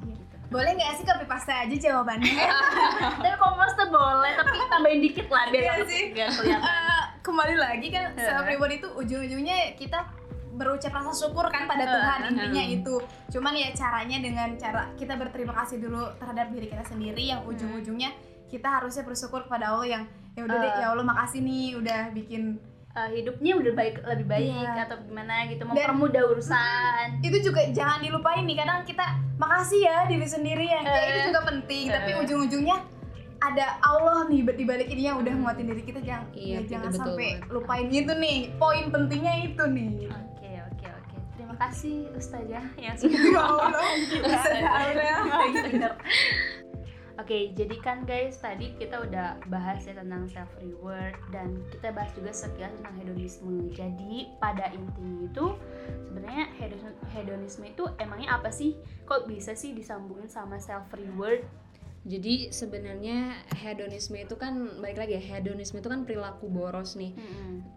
Gitu. 0.02 0.36
Boleh 0.48 0.72
nggak 0.74 0.92
sih 0.94 1.04
copy 1.04 1.26
paste 1.26 1.50
aja 1.50 1.76
jawabannya? 1.82 2.28
Tapi 3.18 3.36
kompost 3.36 3.74
tuh 3.74 3.88
boleh, 3.88 4.32
tapi 4.36 4.56
tambahin 4.68 5.00
dikit 5.00 5.28
lah 5.28 5.48
biar 5.48 5.64
Iya 5.64 5.74
sih. 5.86 6.04
kelihatan. 6.12 6.60
Eh, 6.60 7.04
kembali 7.22 7.56
lagi 7.56 7.88
kan 7.88 8.12
self 8.14 8.44
reward 8.44 8.74
itu 8.74 8.88
ujung-ujungnya 8.92 9.76
kita 9.76 10.12
berucap 10.52 10.92
rasa 10.92 11.16
syukur 11.18 11.48
kan 11.48 11.64
pada 11.64 11.86
Tuhan 11.86 12.20
intinya 12.30 12.60
itu 12.62 13.00
cuman 13.30 13.56
ya 13.56 13.72
caranya 13.72 14.20
dengan 14.20 14.50
cara 14.56 14.92
kita 14.94 15.16
berterima 15.16 15.56
kasih 15.56 15.80
dulu 15.80 16.12
terhadap 16.18 16.52
diri 16.52 16.68
kita 16.68 16.84
sendiri 16.84 17.24
yang 17.24 17.42
ujung-ujungnya 17.46 18.12
kita 18.46 18.68
harusnya 18.70 19.02
bersyukur 19.02 19.48
kepada 19.48 19.72
Allah 19.72 19.88
yang 19.90 20.04
ya 20.32 20.44
udah 20.44 20.58
deh 20.58 20.68
Eh. 20.68 20.78
ya 20.78 20.88
Allah 20.90 21.08
makasih 21.08 21.40
nih 21.40 21.80
udah 21.80 22.12
bikin 22.12 22.60
Eh, 22.92 23.10
hidupnya 23.14 23.56
udah 23.56 23.72
baik 23.72 24.04
lebih 24.04 24.28
baik 24.28 24.52
Iya. 24.52 24.84
atau 24.84 25.00
gimana 25.02 25.48
gitu 25.48 25.64
mempermudah 25.64 26.24
urusan. 26.28 27.24
itu 27.24 27.38
juga 27.42 27.64
jangan 27.72 28.00
dilupain 28.00 28.44
nih 28.44 28.58
kadang 28.58 28.84
kita 28.84 29.06
makasih 29.38 29.80
ya 29.82 30.04
diri 30.06 30.28
sendiri 30.28 30.68
ya, 30.68 30.82
Ya, 30.82 30.92
Eh. 30.92 31.08
itu 31.08 31.20
juga 31.32 31.42
penting 31.46 31.88
tapi 31.88 32.10
Eh. 32.10 32.20
ujung-ujungnya 32.20 32.78
ada 33.40 33.80
Allah 33.80 34.28
nih 34.28 34.44
di 34.44 34.66
balik 34.66 34.86
ini 34.88 35.08
yang 35.08 35.18
udah 35.18 35.34
nguatin 35.34 35.66
diri 35.66 35.82
kita 35.82 36.00
jangan 36.00 36.28
Iya, 36.36 36.60
ya, 36.60 36.68
jangan 36.68 36.92
betul 36.92 37.00
sampai 37.08 37.30
lupain 37.48 37.88
itu 37.88 38.12
nih 38.14 38.38
poin 38.56 38.86
pentingnya 38.88 39.34
itu 39.42 39.64
nih 39.66 39.92
Oke 40.12 40.52
oke 40.62 40.88
oke. 40.92 41.16
Terima 41.34 41.56
kasih 41.58 41.96
Ustazah 42.12 42.66
yang 42.76 42.96
sudah 43.00 43.18
ya 43.24 43.40
Allah 43.40 43.88
bisa 44.28 44.52
Aura 44.60 45.16
Oke, 47.22 47.54
jadi 47.54 47.78
kan 47.86 48.02
guys 48.02 48.42
tadi 48.42 48.74
kita 48.82 48.98
udah 49.06 49.38
bahas 49.46 49.86
ya 49.86 49.94
tentang 49.94 50.26
self 50.26 50.50
reward 50.58 51.14
dan 51.30 51.62
kita 51.70 51.94
bahas 51.94 52.10
juga 52.18 52.34
sekilas 52.34 52.74
tentang 52.82 52.98
hedonisme. 52.98 53.70
Jadi 53.78 54.34
pada 54.42 54.74
intinya 54.74 55.30
itu 55.30 55.46
sebenarnya 56.10 56.50
hedon- 56.58 56.98
hedonisme 57.14 57.70
itu 57.70 57.86
emangnya 58.02 58.42
apa 58.42 58.50
sih? 58.50 58.74
Kok 59.06 59.30
bisa 59.30 59.54
sih 59.54 59.78
disambungin 59.78 60.34
sama 60.34 60.58
self 60.58 60.90
reward? 60.98 61.46
Jadi 62.10 62.50
sebenarnya 62.50 63.38
hedonisme 63.54 64.18
itu 64.18 64.34
kan 64.34 64.82
balik 64.82 65.06
lagi 65.06 65.22
ya 65.22 65.38
hedonisme 65.38 65.78
itu 65.78 65.86
kan 65.94 66.02
perilaku 66.02 66.50
boros 66.50 66.98
nih 66.98 67.14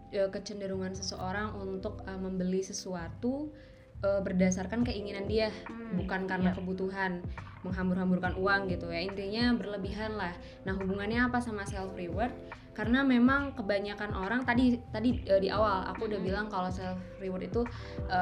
e, 0.09 0.25
kecenderungan 0.33 0.97
seseorang 0.97 1.53
untuk 1.61 2.01
e, 2.01 2.11
membeli 2.17 2.65
sesuatu 2.65 3.53
e, 4.01 4.09
berdasarkan 4.21 4.83
keinginan 4.83 5.27
dia 5.27 5.51
Hmm, 5.67 6.01
bukan 6.01 6.25
karena 6.25 6.51
iya. 6.51 6.57
kebutuhan 6.57 7.21
menghambur-hamburkan 7.61 8.37
uang 8.37 8.69
gitu 8.69 8.93
ya 8.93 9.01
intinya 9.01 9.53
berlebihan 9.57 10.17
lah 10.17 10.33
nah 10.63 10.73
hubungannya 10.73 11.17
apa 11.21 11.41
sama 11.41 11.65
self 11.65 11.93
reward 11.93 12.29
karena 12.75 13.01
memang 13.01 13.55
kebanyakan 13.55 14.11
orang 14.13 14.43
tadi 14.43 14.77
tadi 14.91 15.23
e, 15.23 15.33
di 15.39 15.49
awal 15.49 15.87
aku 15.89 16.09
udah 16.09 16.19
Mhm. 16.19 16.27
bilang 16.27 16.45
kalau 16.51 16.69
self 16.69 16.97
reward 17.17 17.47
itu 17.47 17.61
e, 18.05 18.19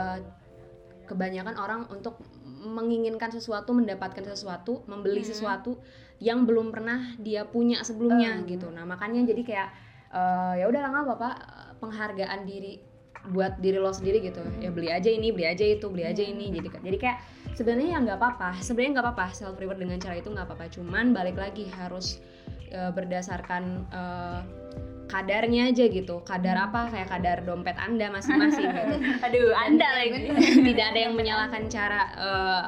kebanyakan 1.03 1.56
orang 1.60 1.82
untuk 1.92 2.24
menginginkan 2.63 3.27
sesuatu 3.27 3.75
mendapatkan 3.75 4.24
sesuatu 4.24 4.88
membeli 4.88 5.20
Mhm. 5.20 5.30
sesuatu 5.36 5.72
yang 6.24 6.48
belum 6.48 6.72
pernah 6.72 7.12
dia 7.20 7.44
punya 7.44 7.84
sebelumnya 7.84 8.39
Hmm. 8.39 8.48
gitu 8.48 8.72
nah 8.72 8.88
makanya 8.88 9.27
jadi 9.27 9.44
kayak 9.44 9.70
eh, 10.13 10.53
ya 10.62 10.70
udah 10.70 10.80
lah 10.80 10.89
nggak 10.94 11.06
apa-apa 11.10 11.30
penghargaan 11.82 12.46
diri 12.46 12.77
buat 13.32 13.55
diri 13.63 13.79
lo 13.79 13.96
sendiri 13.96 14.20
gitu. 14.20 14.43
Ya 14.60 14.67
beli 14.67 14.91
aja 14.91 15.08
ini 15.08 15.32
beli 15.32 15.48
aja 15.48 15.63
itu 15.63 15.88
beli 15.88 16.03
aja 16.03 16.20
Iya. 16.20 16.36
ini 16.36 16.46
jadi 16.51 16.67
jadi 16.84 16.98
kayak 17.00 17.17
sebenarnya 17.55 17.89
ya 17.96 18.00
nggak 18.03 18.17
apa-apa. 18.20 18.50
Sebenarnya 18.60 19.00
nggak 19.00 19.05
apa-apa. 19.08 19.25
Self 19.32 19.55
reward 19.55 19.79
dengan 19.79 19.98
cara 20.03 20.20
itu 20.20 20.27
nggak 20.27 20.43
apa-apa. 20.43 20.67
Cuman 20.75 21.15
balik 21.15 21.39
lagi 21.39 21.72
harus 21.72 22.20
eh, 22.67 22.91
berdasarkan 22.91 23.63
eh, 23.88 24.39
kadarnya 25.08 25.72
aja 25.72 25.88
gitu. 25.88 26.20
Kadar 26.27 26.67
apa? 26.67 26.91
Kayak 26.91 27.08
kadar 27.15 27.38
dompet 27.48 27.79
anda 27.79 28.12
masing-masing 28.12 28.67
gitu. 28.67 28.96
Aduh, 29.25 29.55
Anda 29.55 29.88
lagi. 30.03 30.27
tidak 30.67 30.86
ada 30.91 31.00
yang 31.00 31.13
menyalahkan 31.15 31.63
cara 31.72 32.01
eh, 32.20 32.65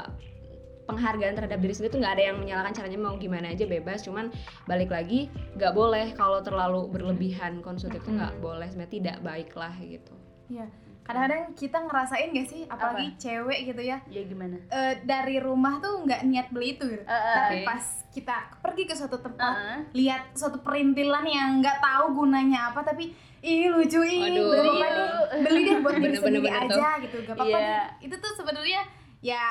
penghargaan 0.86 1.34
terhadap 1.34 1.60
diri 1.60 1.74
sendiri 1.74 1.98
itu 1.98 2.00
nggak 2.00 2.14
ada 2.16 2.24
yang 2.32 2.38
menyalahkan 2.38 2.74
caranya 2.78 3.00
mau 3.02 3.20
gimana 3.20 3.52
aja 3.52 3.68
bebas. 3.68 4.08
Cuman 4.08 4.32
balik 4.72 4.88
lagi 4.94 5.28
nggak 5.60 5.76
boleh 5.76 6.16
kalau 6.16 6.40
terlalu 6.40 6.88
berlebihan 6.88 7.60
konsumtif 7.60 8.00
itu 8.08 8.16
nggak 8.16 8.40
boleh. 8.40 8.72
Sebenarnya 8.72 8.94
tidak 8.94 9.18
baik 9.20 9.52
lah 9.60 9.76
gitu 9.84 10.16
Iya. 10.48 10.68
Kadang-kadang 11.02 11.54
kita 11.54 11.78
ngerasain 11.80 12.34
gak 12.34 12.48
sih, 12.48 12.62
apalagi 12.66 13.14
cewek 13.16 13.60
gitu 13.64 13.78
ya, 13.80 14.02
Ya 14.06 14.22
gimana? 14.24 14.58
eh, 14.66 14.98
dari 15.04 15.38
rumah 15.38 15.78
tuh 15.78 16.02
nggak 16.02 16.26
niat 16.26 16.48
beli 16.50 16.74
itu 16.74 16.86
gitu. 16.88 16.98
Eh, 17.00 17.14
eh, 17.14 17.36
Tapi 17.36 17.56
Oke. 17.56 17.62
pas 17.64 17.84
kita 18.10 18.36
pergi 18.58 18.84
ke 18.84 18.94
suatu 18.94 19.18
tempat, 19.20 19.54
eh. 19.54 19.80
lihat 19.94 20.34
suatu 20.34 20.58
perintilan 20.60 21.22
yang 21.24 21.50
nggak 21.60 21.78
tahu 21.78 22.06
gunanya 22.16 22.74
apa, 22.74 22.82
tapi 22.84 23.14
ih 23.40 23.70
lucu 23.70 24.02
ih, 24.02 24.34
apa-apa 24.58 24.86
deh, 24.90 25.10
beli 25.44 25.62
deh 25.64 25.78
buat 25.80 25.94
diri 26.02 26.18
sendiri 26.18 26.42
bener 26.42 26.64
tuh. 26.66 26.74
aja 26.74 26.90
gitu, 27.00 27.16
gak 27.22 27.36
apa-apa 27.36 27.54
Iya. 27.54 27.62
deh. 27.62 27.86
Itu 28.02 28.16
tuh 28.18 28.32
sebenarnya 28.36 28.82
ya 29.22 29.44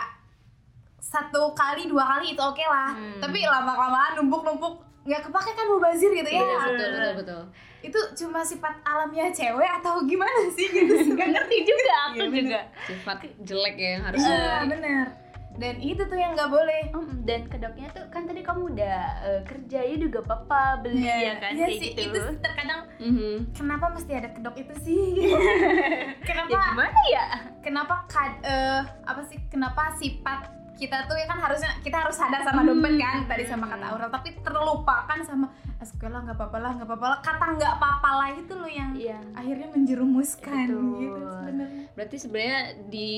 satu 0.97 1.53
kali 1.53 1.87
dua 1.87 2.03
kali 2.09 2.35
itu 2.35 2.43
oke 2.43 2.65
lah, 2.65 2.91
Hmm. 2.91 3.21
tapi 3.21 3.45
lama-lamaan 3.45 4.19
numpuk-numpuk 4.19 4.83
nggak 5.05 5.21
kepake 5.23 5.51
kan 5.53 5.67
mubazir 5.69 6.11
gitu 6.11 6.25
ya. 6.27 6.41
Iya, 6.41 6.57
betul 6.67 6.89
betul 6.91 7.13
betul 7.15 7.43
Itu 7.83 7.99
cuma 8.17 8.41
sifat 8.41 8.81
alamiah 8.83 9.29
cewek 9.29 9.71
atau 9.79 10.01
gimana 10.03 10.49
sih 10.51 10.65
gitu 10.67 10.95
sih? 10.99 11.13
Gak 11.13 11.29
ngerti 11.31 11.57
juga 11.63 11.95
aku 12.03 12.17
Iya, 12.17 12.27
bener. 12.27 12.43
juga. 12.43 12.61
sifat 12.83 13.17
jelek 13.39 13.77
ya 13.77 13.89
yang 13.91 14.05
harus 14.05 14.19
Iya 14.19 14.55
bener 14.67 15.07
Dan 15.55 15.79
itu 15.79 16.03
tuh 16.03 16.17
yang 16.17 16.33
nggak 16.33 16.49
boleh 16.49 16.83
Mm, 16.91 17.23
dan 17.23 17.47
kedoknya 17.47 17.87
tuh 17.89 18.03
kan 18.09 18.25
tadi 18.25 18.41
kamu 18.41 18.75
udah 18.75 18.99
eh, 19.23 19.41
kerja 19.45 19.79
ya 19.83 19.97
juga 19.97 20.19
papa 20.21 20.81
beli 20.81 21.05
ya 21.05 21.37
kan 21.37 21.53
Iya 21.53 21.63
kayak 21.63 21.79
sih, 21.79 21.91
gitu. 21.95 22.11
itu 22.11 22.21
terkadang 22.41 22.81
Mhm. 22.97 23.53
kenapa 23.53 23.87
mesti 23.89 24.13
ada 24.15 24.29
kedok 24.31 24.57
itu 24.57 24.75
sih? 24.81 25.05
kenapa 26.27 26.49
Ya 26.49 26.59
gimana 26.65 27.01
ya? 27.07 27.25
kenapa 27.61 27.95
kad, 28.07 28.33
eh, 28.43 28.81
apa 29.05 29.23
sih 29.23 29.39
kenapa 29.47 29.95
sifat 29.95 30.49
kita 30.75 31.07
tuh 31.07 31.15
ya 31.15 31.25
kan 31.25 31.39
harusnya 31.39 31.71
kita 31.81 31.97
harus 31.97 32.15
sadar 32.15 32.43
sama 32.43 32.63
dompet 32.63 32.95
kan 32.97 33.23
tadi 33.25 33.45
sama 33.45 33.67
kata 33.67 33.85
Aurel 33.89 34.11
tapi 34.11 34.35
terlupakan 34.37 35.19
sama 35.23 35.47
"Ah, 35.75 35.87
"Oke 35.87 36.07
lah 36.07 36.21
nggak 36.21 36.35
apa-apa 36.35 36.59
lah 36.59 36.71
nggak 36.75 36.89
apa-apa 36.89 37.07
lah 37.09 37.19
kata 37.21 37.47
nggak 37.55 37.73
apa-apa 37.75 38.11
lah 38.13 38.29
itu 38.33 38.53
loh 38.53 38.67
yang 38.69 38.91
Iya. 38.93 39.19
akhirnya 39.33 39.69
menjerumuskan 39.71 40.67
Betul. 40.67 40.99
gitu 40.99 41.21
sebenarnya 41.23 41.83
berarti 41.91 42.17
sebenarnya 42.19 42.61
di 42.89 43.11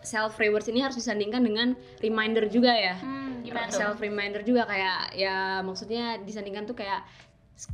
self 0.00 0.32
rewards 0.36 0.66
ini 0.66 0.80
harus 0.80 0.94
disandingkan 0.94 1.42
dengan 1.42 1.68
reminder 1.98 2.46
juga 2.46 2.70
ya 2.70 2.94
Hmm, 2.96 3.42
gimana 3.42 3.68
self 3.68 3.98
reminder 3.98 4.40
juga 4.40 4.64
kayak 4.64 5.12
ya 5.12 5.36
maksudnya 5.60 6.18
disandingkan 6.18 6.64
tuh 6.64 6.74
kayak 6.74 7.02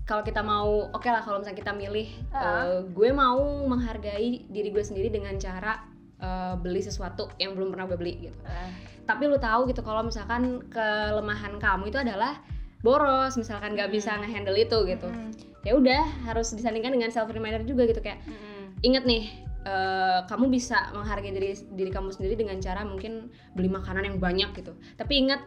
kalau 0.03 0.21
kita 0.21 0.41
mau 0.41 0.89
oke 0.89 1.07
lah 1.07 1.21
kalau 1.21 1.39
misalnya 1.39 1.59
kita 1.59 1.71
milih 1.71 2.09
Ah. 2.31 2.67
eh, 2.67 2.81
gue 2.89 3.11
mau 3.13 3.39
menghargai 3.67 4.47
diri 4.47 4.69
gue 4.69 4.83
sendiri 4.83 5.09
dengan 5.09 5.37
cara 5.37 5.79
eh, 6.19 6.55
beli 6.57 6.81
sesuatu 6.81 7.29
yang 7.37 7.53
belum 7.53 7.71
pernah 7.71 7.87
gue 7.87 7.97
beli 7.97 8.15
gitu 8.23 8.39
Ah, 8.43 8.71
tapi 9.05 9.25
lu 9.25 9.37
tahu 9.37 9.67
gitu 9.67 9.81
kalau 9.81 10.01
misalkan 10.01 10.65
kelemahan 10.67 11.57
kamu 11.57 11.89
itu 11.89 11.99
adalah 11.99 12.41
boros 12.79 13.35
misalkan 13.35 13.73
nggak 13.73 13.89
bisa 13.89 14.13
Hmm. 14.13 14.23
ngehandle 14.23 14.57
itu 14.57 14.79
gitu 14.87 15.07
Mm. 15.07 15.31
ya 15.63 15.73
udah 15.75 16.03
harus 16.25 16.51
disandingkan 16.51 16.93
dengan 16.93 17.11
self 17.11 17.27
reminder 17.29 17.63
juga 17.63 17.83
gitu 17.85 17.99
kayak 17.99 18.23
Mm-mm. 18.23 18.79
inget 18.81 19.03
nih 19.03 19.25
eh, 19.63 20.21
kamu 20.25 20.47
bisa 20.49 20.91
menghargai 20.93 21.31
diri 21.31 21.51
diri 21.71 21.91
kamu 21.91 22.11
sendiri 22.11 22.35
dengan 22.35 22.57
cara 22.59 22.81
mungkin 22.81 23.27
beli 23.53 23.67
makanan 23.69 24.07
yang 24.07 24.17
banyak 24.17 24.55
gitu 24.55 24.71
tapi 24.95 25.19
ingat 25.19 25.43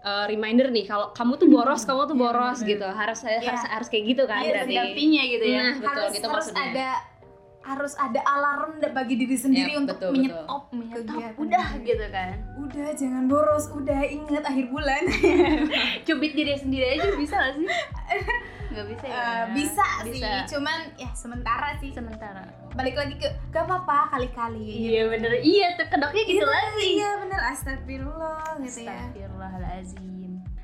eh, 0.00 0.26
reminder 0.26 0.68
nih 0.68 0.84
kalau 0.84 1.12
kamu 1.12 1.32
tuh 1.36 1.46
boros 1.46 1.84
kamu 1.84 2.02
tuh 2.04 2.12
Iya, 2.12 2.20
boros 2.20 2.58
bener-bener. 2.58 2.72
gitu 2.72 2.86
harus 2.90 3.18
harus 3.22 3.44
Iya. 3.46 3.70
harus 3.70 3.88
kayak 3.88 4.04
gitu 4.08 4.22
kan 4.24 4.40
Iya, 4.40 4.50
berarti 4.56 4.74
gitu 5.28 5.44
ya 5.46 5.60
Nah, 5.60 5.74
betul 5.76 5.86
harus 5.92 6.10
gitu 6.10 6.26
harus 6.26 6.36
maksudnya 6.48 6.64
ada 6.66 6.88
harus 7.70 7.94
ada 7.94 8.20
alarm 8.26 8.82
bagi 8.90 9.14
diri 9.14 9.36
sendiri 9.38 9.72
Yap, 9.76 9.80
untuk 9.86 9.96
betul, 10.02 10.10
menyetop 10.18 10.62
Menyetop, 10.74 11.04
kegiatan 11.06 11.38
udah 11.38 11.66
gitu 11.86 12.06
kan? 12.10 12.32
Udah 12.58 12.88
jangan 12.98 13.24
boros. 13.30 13.64
Udah 13.70 14.00
inget 14.02 14.42
akhir 14.42 14.66
bulan. 14.68 15.02
Cubit 16.06 16.32
diri 16.34 16.54
sendiri 16.58 16.98
aja 16.98 17.06
bisa 17.14 17.34
gak 17.38 17.54
sih? 17.54 17.66
Nggak 18.70 18.86
bisa 18.86 19.04
ya? 19.10 19.14
Eh, 19.18 19.44
bisa, 19.58 19.86
Bisa. 20.06 20.14
sih 20.14 20.22
cuman 20.54 20.78
ya 20.94 21.10
sementara 21.14 21.68
sih. 21.82 21.90
Sementara. 21.90 22.46
Balik 22.74 22.94
lagi 22.98 23.14
ke 23.18 23.28
gak 23.50 23.66
apa-apa 23.66 24.14
kali-kali 24.18 24.62
iya 24.90 25.10
bener. 25.10 25.38
Iya 25.42 25.78
tuh 25.78 25.86
kedoknya 25.90 26.22
gitu 26.26 26.46
lagi. 26.46 26.86
iya 26.98 27.10
bener. 27.18 27.40
Astagfirullah 27.50 28.58
gitu 28.62 28.86
ya 28.86 29.10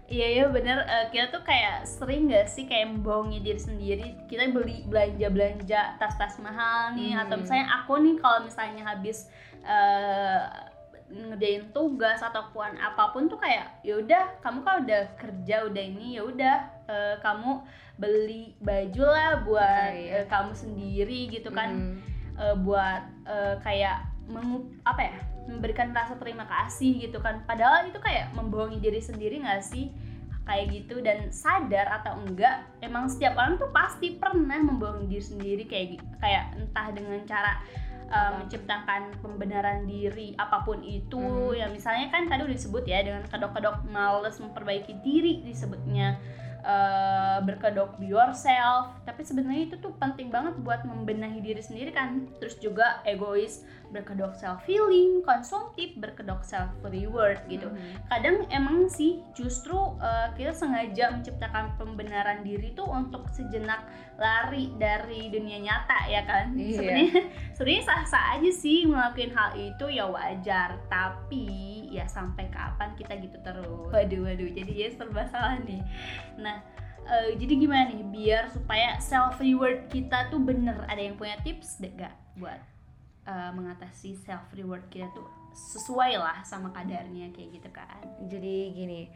Iya 0.07 0.27
ya 0.33 0.45
bener 0.47 0.79
Eh, 0.81 1.07
kita 1.11 1.29
tuh 1.29 1.43
kayak 1.43 1.83
sering 1.83 2.31
gak 2.31 2.47
sih 2.47 2.65
kayak 2.65 2.95
membohongi 2.95 3.43
diri 3.43 3.59
sendiri 3.59 4.07
kita 4.25 4.47
beli 4.49 4.87
belanja 4.87 5.27
belanja 5.27 5.81
tas-tas 5.97 6.39
mahal 6.39 6.95
nih 6.95 7.11
Hmm. 7.11 7.23
atau 7.23 7.37
misalnya 7.37 7.67
aku 7.75 7.99
nih 7.99 8.15
kalau 8.17 8.39
misalnya 8.41 8.83
habis 8.85 9.27
eh, 9.61 10.43
ngerjain 11.07 11.71
tugas 11.71 12.19
ataupun 12.21 12.75
apa 12.77 13.11
pun 13.11 13.27
tuh 13.27 13.35
kayak 13.37 13.79
ya 13.81 13.95
udah 13.97 14.39
kamu 14.41 14.59
kan 14.61 14.75
udah 14.83 15.03
kerja 15.17 15.57
udah 15.65 15.83
ini 15.85 16.15
ya 16.15 16.23
udah 16.23 16.57
eh, 16.87 17.15
kamu 17.19 17.63
beli 17.97 18.55
baju 18.61 19.05
lah 19.05 19.43
buat 19.43 19.91
Ah, 19.91 19.91
iya. 19.91 20.23
kamu 20.25 20.53
sendiri 20.53 21.31
gitu 21.33 21.51
kan 21.51 21.75
Mm. 21.75 21.99
eh, 22.37 22.55
buat 22.57 23.03
eh, 23.25 23.55
kayak 23.61 24.06
mengu 24.27 24.67
apa 24.83 25.01
ya 25.07 25.15
memberikan 25.47 25.95
rasa 25.95 26.19
terima 26.19 26.45
kasih 26.47 27.07
gitu 27.07 27.23
kan. 27.23 27.47
Padahal 27.47 27.87
itu 27.87 27.99
kayak 28.03 28.35
membohongi 28.35 28.83
diri 28.83 28.99
sendiri 28.99 29.43
nggak 29.43 29.63
sih? 29.63 29.95
Kayak 30.47 30.65
gitu. 30.75 31.03
Dan 31.03 31.31
sadar 31.31 32.03
atau 32.03 32.19
enggak 32.19 32.67
emang 32.83 33.07
setiap 33.07 33.39
orang 33.39 33.59
tuh 33.59 33.71
pasti 33.71 34.19
pernah 34.19 34.59
membohongi 34.59 35.07
diri 35.07 35.25
sendiri 35.25 35.65
kayak 35.67 36.03
kayak 36.19 36.55
entah 36.59 36.87
dengan 36.91 37.23
cara 37.27 37.63
uh, 38.11 38.15
Apa? 38.15 38.37
menciptakan 38.43 39.03
pembenaran 39.23 39.87
diri 39.87 40.35
apa 40.39 40.63
pun 40.67 40.83
itu. 40.83 41.19
Hmm. 41.19 41.55
ya 41.55 41.67
misalnya 41.71 42.11
kan 42.11 42.27
tadi 42.27 42.47
udah 42.47 42.57
disebut 42.57 42.85
ya 42.87 43.03
dengan 43.03 43.23
kedok-kedok 43.27 43.87
males 43.91 44.39
memperbaiki 44.43 44.99
diri 45.03 45.43
disebutnya 45.47 46.19
uh, 46.67 47.39
berkedok 47.41 47.95
be 47.97 48.11
yourself 48.11 48.91
tapi 49.03 49.23
sebenarnya 49.23 49.71
itu 49.71 49.77
tuh 49.79 49.95
penting 49.97 50.29
banget 50.29 50.59
buat 50.61 50.83
membenahi 50.83 51.39
diri 51.39 51.63
sendiri 51.63 51.91
kan 51.91 52.27
terus 52.37 52.59
juga 52.59 53.01
egois 53.03 53.63
berkedok 53.87 54.35
self 54.35 54.67
healing 54.67 55.23
konsumtif 55.23 55.95
berkedok 55.95 56.43
self 56.43 56.69
reward 56.83 57.39
gitu 57.47 57.71
Mhm. 57.71 58.11
kadang 58.11 58.37
emang 58.51 58.79
sih 58.89 59.23
justru 59.33 59.79
uh, 59.97 60.35
kita 60.35 60.51
sengaja 60.51 61.11
menciptakan 61.11 61.79
pembenaran 61.79 62.43
diri 62.43 62.75
tuh 62.75 62.85
untuk 62.85 63.31
sejenak 63.31 63.87
lari 64.17 64.75
dari 64.75 65.29
dunia 65.29 65.63
nyata 65.63 65.99
ya 66.09 66.23
kan 66.25 66.51
Iya. 66.53 66.75
sebenarnya 66.75 67.23
sebenarnya 67.57 67.89
sah-sah 67.89 68.37
aja 68.37 68.51
sih 68.53 68.85
ngelakuin 68.85 69.33
hal 69.33 69.57
itu 69.57 69.89
ya 69.89 70.05
wajar. 70.05 70.77
Tapi 70.93 71.89
ya 71.89 72.05
sampai 72.05 72.53
kapan 72.53 72.93
kita 73.01 73.17
gitu 73.17 73.41
terus? 73.41 73.89
Waduh 73.89 74.29
waduh 74.29 74.51
jadi 74.53 74.73
ya 74.77 74.89
serba 74.93 75.25
salah 75.33 75.57
nih. 75.65 75.81
Nah 76.37 76.61
eh, 77.09 77.33
jadi 77.41 77.57
gimana 77.57 77.89
nih? 77.89 78.05
Biar 78.13 78.53
supaya 78.53 79.01
self 79.01 79.41
reward 79.41 79.89
kita 79.89 80.29
tuh 80.29 80.45
bener. 80.45 80.85
Ada 80.85 81.01
yang 81.01 81.17
punya 81.17 81.41
tips 81.41 81.81
deh 81.81 81.97
gak 81.97 82.13
buat 82.37 82.61
eh, 83.25 83.51
mengatasi 83.57 84.21
self 84.21 84.53
reward 84.53 84.85
kita 84.93 85.09
tuh 85.17 85.25
sesuai 85.57 86.21
lah 86.21 86.45
sama 86.45 86.69
kadarnya 86.77 87.33
kayak 87.33 87.57
gitu 87.57 87.73
kan? 87.73 88.05
Jadi 88.29 88.77
gini 88.77 89.09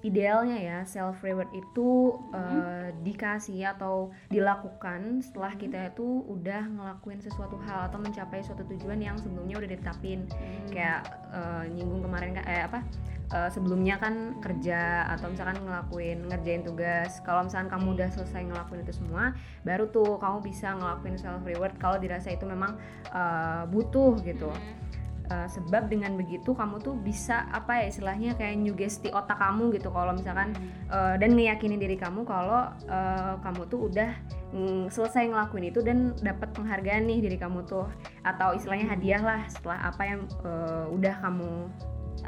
idealnya 0.00 0.56
ya 0.56 0.78
self 0.84 1.20
reward 1.20 1.52
itu 1.52 2.16
Mhm. 2.30 2.34
eh, 2.34 2.88
dikasih 3.02 3.68
atau 3.70 4.08
dilakukan 4.28 5.20
setelah 5.20 5.52
kita 5.54 5.92
itu 5.92 6.24
udah 6.24 6.62
ngelakuin 6.66 7.20
sesuatu 7.20 7.60
hal 7.60 7.88
atau 7.88 8.00
mencapai 8.00 8.40
suatu 8.40 8.64
tujuan 8.64 8.98
yang 8.98 9.16
sebelumnya 9.16 9.60
udah 9.60 9.70
ditetapin. 9.70 10.24
Kayak 10.68 11.04
eh, 11.30 11.64
nyinggung 11.70 12.02
kemarin 12.02 12.32
kan 12.32 12.44
eh 12.44 12.62
apa 12.64 12.80
eh, 13.28 13.50
sebelumnya 13.50 13.96
kan 13.96 14.36
kerja 14.38 15.04
atau 15.10 15.28
misalkan 15.28 15.60
ngelakuin 15.60 16.28
ngerjain 16.28 16.62
tugas. 16.62 17.20
Kalau 17.20 17.44
misalkan 17.44 17.68
kamu 17.68 17.86
udah 17.96 18.08
selesai 18.10 18.40
ngelakuin 18.44 18.84
itu 18.84 18.94
semua 18.96 19.32
baru 19.62 19.88
tuh 19.88 20.16
kamu 20.16 20.40
bisa 20.40 20.72
ngelakuin 20.72 21.16
self 21.16 21.44
reward 21.44 21.76
kalau 21.76 21.96
dirasa 21.96 22.32
itu 22.32 22.44
memang 22.44 22.76
eh, 23.12 23.62
butuh 23.68 24.16
gitu. 24.22 24.48
Hmm. 24.48 24.82
Uh, 25.24 25.48
sebab 25.48 25.88
dengan 25.88 26.20
begitu 26.20 26.52
kamu 26.52 26.84
tuh 26.84 27.00
bisa 27.00 27.48
apa 27.48 27.80
ya 27.80 27.88
istilahnya 27.88 28.36
kayak 28.36 28.60
nyugesti 28.60 29.08
otak 29.08 29.40
kamu 29.40 29.72
gitu 29.72 29.88
kalau 29.88 30.12
misalkan 30.12 30.52
uh, 30.92 31.16
dan 31.16 31.32
ngeyakinin 31.32 31.80
diri 31.80 31.96
kamu 31.96 32.28
kalau 32.28 32.68
uh, 32.92 33.32
kamu 33.40 33.64
tuh 33.72 33.88
udah 33.88 34.12
mm, 34.52 34.92
selesai 34.92 35.32
ngelakuin 35.32 35.72
itu 35.72 35.80
dan 35.80 36.12
dapat 36.20 36.52
penghargaan 36.52 37.08
nih 37.08 37.24
diri 37.24 37.40
kamu 37.40 37.64
tuh 37.64 37.88
atau 38.20 38.52
istilahnya 38.52 38.84
hadiah 38.92 39.22
lah 39.24 39.40
setelah 39.48 39.88
apa 39.88 40.02
yang 40.04 40.20
uh, 40.44 40.92
udah 40.92 41.16
kamu 41.16 41.72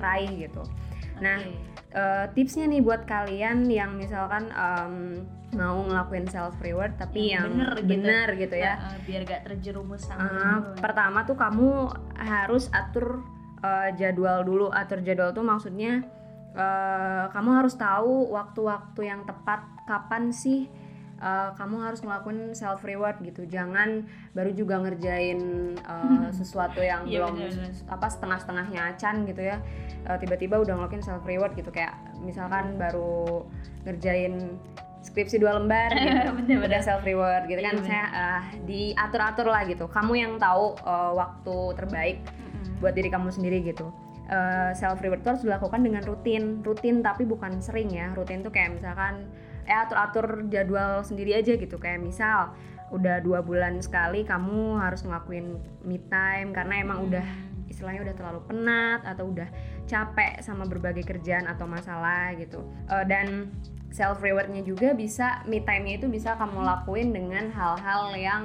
raih 0.01 0.33
gitu. 0.49 0.65
Nah, 1.17 1.39
uh, 1.93 2.25
tipsnya 2.33 2.69
nih 2.69 2.85
buat 2.85 3.05
kalian 3.05 3.67
yang 3.67 3.97
misalkan 3.97 4.53
um, 4.53 5.25
mau 5.57 5.81
ngelakuin 5.81 6.29
self 6.29 6.53
reward 6.61 6.93
tapi 7.01 7.33
Yang 7.33 7.33
yang, 7.33 7.47
bener 7.49 7.71
gitu. 7.73 7.89
bener 7.89 8.29
gitu 8.37 8.57
ya. 8.59 8.75
Eh, 8.77 8.99
biar 9.07 9.21
gak 9.25 9.43
terjerumus 9.49 10.03
sama 10.05 10.21
Uh, 10.21 10.29
dulu. 10.29 10.83
pertama 10.83 11.19
tuh 11.25 11.37
kamu 11.39 11.69
harus 12.19 12.69
atur 12.71 13.25
uh, 13.63 13.89
jadwal 13.97 14.45
dulu. 14.45 14.67
Atur 14.69 15.01
jadwal 15.01 15.33
tuh 15.33 15.47
maksudnya 15.47 16.05
uh, 16.53 17.33
kamu 17.33 17.51
harus 17.65 17.75
tahu 17.75 18.35
waktu-waktu 18.35 19.01
yang 19.07 19.25
tepat 19.25 19.65
kapan 19.87 20.35
sih 20.35 20.67
uh, 21.21 21.51
kamu 21.57 21.77
harus 21.81 22.01
ngelakuin 22.05 22.53
self 22.53 22.85
reward 22.85 23.17
gitu. 23.25 23.49
Jangan 23.49 24.05
baru 24.37 24.53
juga 24.53 24.81
ngerjain 24.81 25.41
uh, 25.85 26.29
sesuatu 26.39 26.81
yang 26.81 27.09
Iya, 27.09 27.25
belum 27.25 27.35
bener-bener. 27.41 27.73
apa 27.89 28.07
setengah-setengahnya 28.09 28.81
acan 28.97 29.17
gitu 29.29 29.43
ya. 29.45 29.57
Uh, 30.07 30.17
tiba-tiba 30.21 30.61
udah 30.61 30.75
ngelakuin 30.77 31.05
self 31.05 31.25
reward 31.25 31.53
gitu. 31.57 31.73
Kayak 31.73 31.97
misalkan 32.21 32.77
baru 32.77 33.45
ngerjain 33.89 34.61
skripsi 35.05 35.39
dua 35.39 35.57
lembar 35.57 35.95
gitu. 35.97 36.31
Bener-bener. 36.43 36.69
udah 36.69 36.81
self 36.83 37.03
reward 37.07 37.47
gitu 37.49 37.61
kan. 37.63 37.75
Iya, 37.81 37.87
saya 37.87 38.05
ah, 38.13 38.43
diatur-atur 38.67 39.47
lah 39.49 39.63
gitu. 39.69 39.87
Kamu 39.89 40.13
yang 40.19 40.33
tahu 40.37 40.77
uh, 40.85 41.13
waktu 41.17 41.57
terbaik 41.79 42.19
buat 42.83 42.93
diri 42.93 43.09
kamu 43.09 43.33
sendiri 43.33 43.65
gitu. 43.65 43.89
Self 44.75 44.99
reward 45.07 45.23
itu 45.23 45.31
harus 45.31 45.45
dilakukan 45.47 45.87
dengan 45.87 46.03
rutin. 46.03 46.59
Rutin 46.67 46.99
tapi 46.99 47.23
bukan 47.23 47.63
sering 47.63 47.95
ya. 47.95 48.11
Rutin 48.11 48.43
tuh 48.43 48.51
kayak 48.51 48.75
misalkan 48.75 49.31
eh 49.67 49.77
atur-atur 49.77 50.47
jadwal 50.49 51.03
sendiri 51.03 51.35
aja 51.37 51.59
gitu. 51.59 51.77
Kayak 51.77 52.07
misal 52.07 52.55
udah 52.95 53.19
dua 53.19 53.43
bulan 53.43 53.83
sekali 53.83 54.23
kamu 54.23 54.79
harus 54.79 55.03
ngelakuin 55.03 55.59
me 55.83 55.99
time 56.07 56.55
karena 56.55 56.87
emang 56.87 57.11
udah 57.11 57.27
istilahnya 57.67 58.07
udah 58.07 58.15
terlalu 58.15 58.41
penat 58.47 59.01
atau 59.03 59.27
udah 59.35 59.49
capek 59.91 60.39
sama 60.39 60.65
berbagai 60.65 61.03
kerjaan 61.03 61.51
atau 61.51 61.67
masalah 61.67 62.33
gitu. 62.39 62.63
Eh, 62.89 63.05
dan 63.11 63.51
self 63.91 64.23
rewardnya 64.23 64.63
juga 64.63 64.95
bisa 64.95 65.43
me 65.51 65.63
time-nya 65.63 65.99
itu 66.03 66.07
bisa 66.07 66.39
kamu 66.39 66.63
lakuin 66.63 67.11
dengan 67.11 67.51
hal-hal 67.51 68.15
yang 68.15 68.43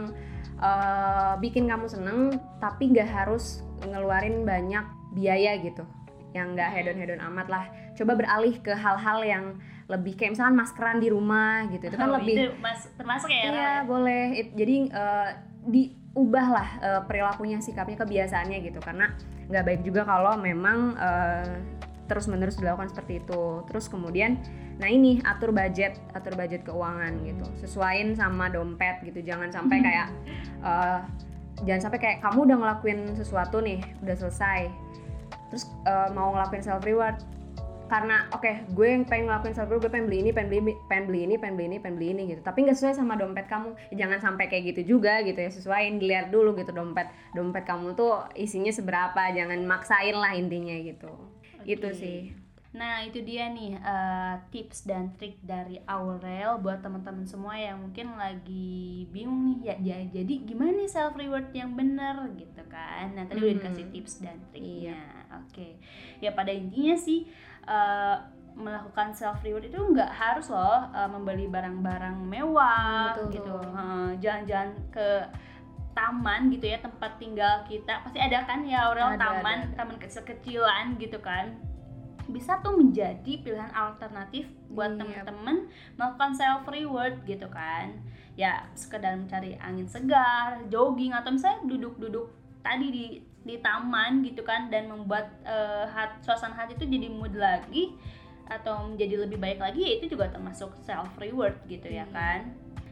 eh, 0.57 1.33
bikin 1.39 1.69
kamu 1.69 1.85
seneng 1.85 2.37
tapi 2.57 2.91
nggak 2.91 3.09
harus 3.09 3.61
ngeluarin 3.85 4.43
banyak 4.43 4.83
biaya 5.13 5.57
gitu. 5.61 5.85
Yang 6.33 6.47
nggak 6.57 6.69
hedon 6.75 6.97
hedon 6.97 7.21
amat 7.31 7.47
lah. 7.47 7.65
Coba 7.93 8.17
beralih 8.17 8.57
ke 8.59 8.73
hal-hal 8.73 9.19
yang 9.21 9.45
lebih 9.91 10.15
kayak 10.15 10.31
misalkan 10.31 10.55
maskeran 10.55 10.97
di 10.97 11.07
rumah 11.07 11.67
gitu 11.67 11.83
itu 11.83 11.95
kan 11.95 12.07
Oh, 12.07 12.15
lebih 12.15 12.33
itu 12.33 12.45
mas- 12.57 12.87
termasuk 12.95 13.27
ya 13.27 13.41
Iya 13.43 13.51
ya? 13.51 13.71
boleh. 13.83 14.23
It- 14.33 14.55
jadi 14.55 14.75
eh, 14.87 15.29
diubahlah 15.67 16.69
eh, 16.79 17.01
perilakunya, 17.03 17.59
sikapnya, 17.59 17.97
kebiasaannya 17.97 18.57
gitu. 18.63 18.79
Karena 18.79 19.11
nggak 19.45 19.63
baik 19.63 19.81
juga 19.83 20.01
kalau 20.03 20.35
memang 20.37 20.95
eh, 20.95 21.53
terus-menerus 22.07 22.55
dilakukan 22.55 22.87
seperti 22.87 23.19
itu. 23.19 23.43
Terus 23.65 23.85
kemudian, 23.85 24.39
nah 24.77 24.87
ini 24.87 25.19
atur 25.21 25.51
budget, 25.51 25.99
atur 26.11 26.33
budget 26.33 26.63
keuangan 26.63 27.11
gitu. 27.21 27.43
Sesuaiin 27.57 28.15
sama 28.15 28.47
dompet 28.47 29.03
gitu. 29.03 29.19
Jangan 29.21 29.51
sampai 29.51 29.77
kayak 29.87 30.07
eh, 30.61 30.99
jangan 31.61 31.81
sampai 31.83 31.99
kayak 31.99 32.17
kamu 32.21 32.47
udah 32.47 32.57
ngelakuin 32.57 32.99
sesuatu 33.13 33.59
nih, 33.59 33.83
udah 34.01 34.15
selesai. 34.17 34.71
Terus 35.47 35.63
eh, 35.83 36.09
mau 36.11 36.31
ngelakuin 36.31 36.63
self 36.63 36.79
reward 36.81 37.19
karena 37.91 38.23
oke 38.31 38.71
gue 38.71 38.87
yang 38.87 39.03
pengen 39.03 39.27
ngelakuin 39.27 39.51
self 39.51 39.67
gue 39.67 39.91
pengen 39.91 40.07
beli 40.07 40.23
ini 40.23 40.31
pengen 40.31 40.47
beli 40.47 40.61
pengen 40.87 41.05
beli 41.11 41.19
ini 41.27 41.35
pengen 41.35 41.55
beli 41.59 41.67
ini 41.67 41.77
pengen 41.77 41.95
beli 41.99 42.07
ini 42.15 42.23
gitu 42.31 42.41
tapi 42.41 42.63
nggak 42.63 42.77
sesuai 42.79 42.95
sama 42.95 43.19
dompet 43.19 43.51
kamu 43.51 43.75
Ya, 43.91 44.07
jangan 44.07 44.19
sampai 44.23 44.47
kayak 44.47 44.63
gitu 44.71 44.95
juga 44.95 45.19
gitu 45.21 45.35
ya 45.35 45.51
sesuaiin 45.51 45.99
dilihat 45.99 46.31
dulu 46.31 46.55
gitu 46.55 46.71
dompet 46.71 47.11
dompet 47.35 47.67
kamu 47.67 47.91
tuh 47.93 48.23
isinya 48.33 48.71
seberapa 48.71 49.19
jangan 49.35 49.59
maksain 49.67 50.15
lah 50.15 50.31
intinya 50.31 50.73
gitu 50.79 51.11
itu 51.67 51.83
Oke. 51.83 51.99
sih 51.99 52.19
Nah, 52.71 53.03
itu 53.03 53.19
dia 53.19 53.51
nih 53.51 53.75
eh, 53.75 54.35
tips 54.47 54.87
dan 54.87 55.11
trik 55.19 55.35
dari 55.43 55.83
Aurel 55.83 56.55
buat 56.63 56.79
teman-teman 56.79 57.27
semua 57.27 57.59
yang 57.59 57.83
mungkin 57.83 58.15
lagi 58.15 59.03
bingung 59.11 59.43
nih 59.43 59.59
ya, 59.59 59.75
ya 59.83 59.97
jadi 60.07 60.33
gimana 60.47 60.79
nih 60.79 60.87
self 60.87 61.19
reward 61.19 61.51
yang 61.51 61.75
bener 61.75 62.31
gitu 62.39 62.63
kan. 62.71 63.11
Nah, 63.11 63.27
tadi 63.27 63.43
udah 63.43 63.51
Mhm. 63.51 63.59
dikasih 63.59 63.85
tips 63.91 64.13
dan 64.23 64.39
triknya. 64.55 64.95
Oke. 65.43 65.83
Ya 66.23 66.31
pada 66.31 66.55
intinya 66.55 66.95
sih 66.95 67.27
eh, 67.71 68.15
melakukan 68.51 69.15
self 69.15 69.39
reward 69.41 69.63
itu 69.63 69.79
nggak 69.79 70.11
harus 70.11 70.51
loh 70.51 70.91
eh, 70.91 71.07
membeli 71.07 71.47
barang-barang 71.47 72.19
mewah 72.19 73.15
Betul 73.15 73.39
gitu. 73.39 73.55
Eh, 73.55 74.09
Jalan-jalan 74.19 74.69
ke 74.91 75.07
taman 75.91 76.47
gitu 76.51 76.71
ya 76.71 76.79
tempat 76.79 77.19
tinggal 77.19 77.63
kita 77.67 77.99
pasti 78.03 78.19
ada 78.19 78.47
kan 78.47 78.63
ya 78.63 78.87
Aurel 78.87 79.15
Ada, 79.15 79.19
taman 79.19 79.57
ada, 79.59 79.67
ada. 79.67 79.75
taman 79.75 79.97
kecil-kecilan 79.99 80.95
gitu 80.95 81.19
kan 81.19 81.51
bisa 82.31 82.63
tuh 82.63 82.79
menjadi 82.79 83.43
pilihan 83.43 83.71
alternatif 83.75 84.47
buat 84.71 84.95
Iya. 84.95 85.27
temen-temen 85.27 85.67
melakukan 85.99 86.31
self 86.31 86.63
reward 86.71 87.19
gitu 87.27 87.43
kan 87.51 87.91
ya 88.39 88.63
sekedar 88.71 89.19
mencari 89.19 89.59
angin 89.59 89.83
segar 89.83 90.63
jogging 90.71 91.11
atau 91.11 91.35
misalnya 91.35 91.59
duduk-duduk 91.67 92.31
tadi 92.63 92.87
di 92.87 93.05
di 93.41 93.57
taman 93.57 94.21
gitu 94.21 94.41
kan 94.41 94.69
dan 94.69 94.85
membuat 94.85 95.33
eh, 95.41 95.85
hat, 95.87 96.21
suasana 96.21 96.53
hati 96.53 96.73
itu 96.73 96.85
jadi 96.85 97.07
mood 97.07 97.33
lagi 97.33 97.97
atau 98.45 98.85
menjadi 98.85 99.15
lebih 99.19 99.37
baik 99.37 99.57
lagi 99.57 99.79
ya 99.79 99.91
itu 99.97 100.11
juga 100.11 100.27
termasuk 100.27 100.75
self 100.79 101.09
reward 101.17 101.55
gitu 101.65 101.87
ya 101.87 102.03
Iya. 102.03 102.05
kan 102.07 102.39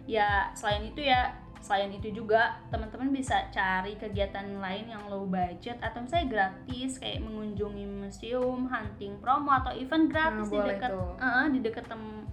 ya 0.06 0.30
selain 0.54 0.84
itu 0.84 1.04
ya 1.04 1.32
selain 1.60 1.92
itu 1.92 2.10
juga 2.10 2.56
teman-teman 2.72 3.12
bisa 3.12 3.46
cari 3.50 3.94
kegiatan 3.94 4.48
lain 4.56 4.88
yang 4.88 5.06
low 5.06 5.28
budget 5.28 5.76
atau 5.80 6.00
misalnya 6.00 6.28
gratis 6.32 6.96
kayak 6.98 7.20
mengunjungi 7.20 7.84
museum, 7.86 8.64
hunting 8.66 9.20
promo 9.20 9.52
atau 9.54 9.76
event 9.76 10.08
gratis 10.08 10.48
Nah, 10.48 10.56
di 10.56 10.60
dekat 10.66 10.92
eh, 11.20 11.46
di 11.52 11.60
dekat 11.60 11.86
tem- 11.86 12.28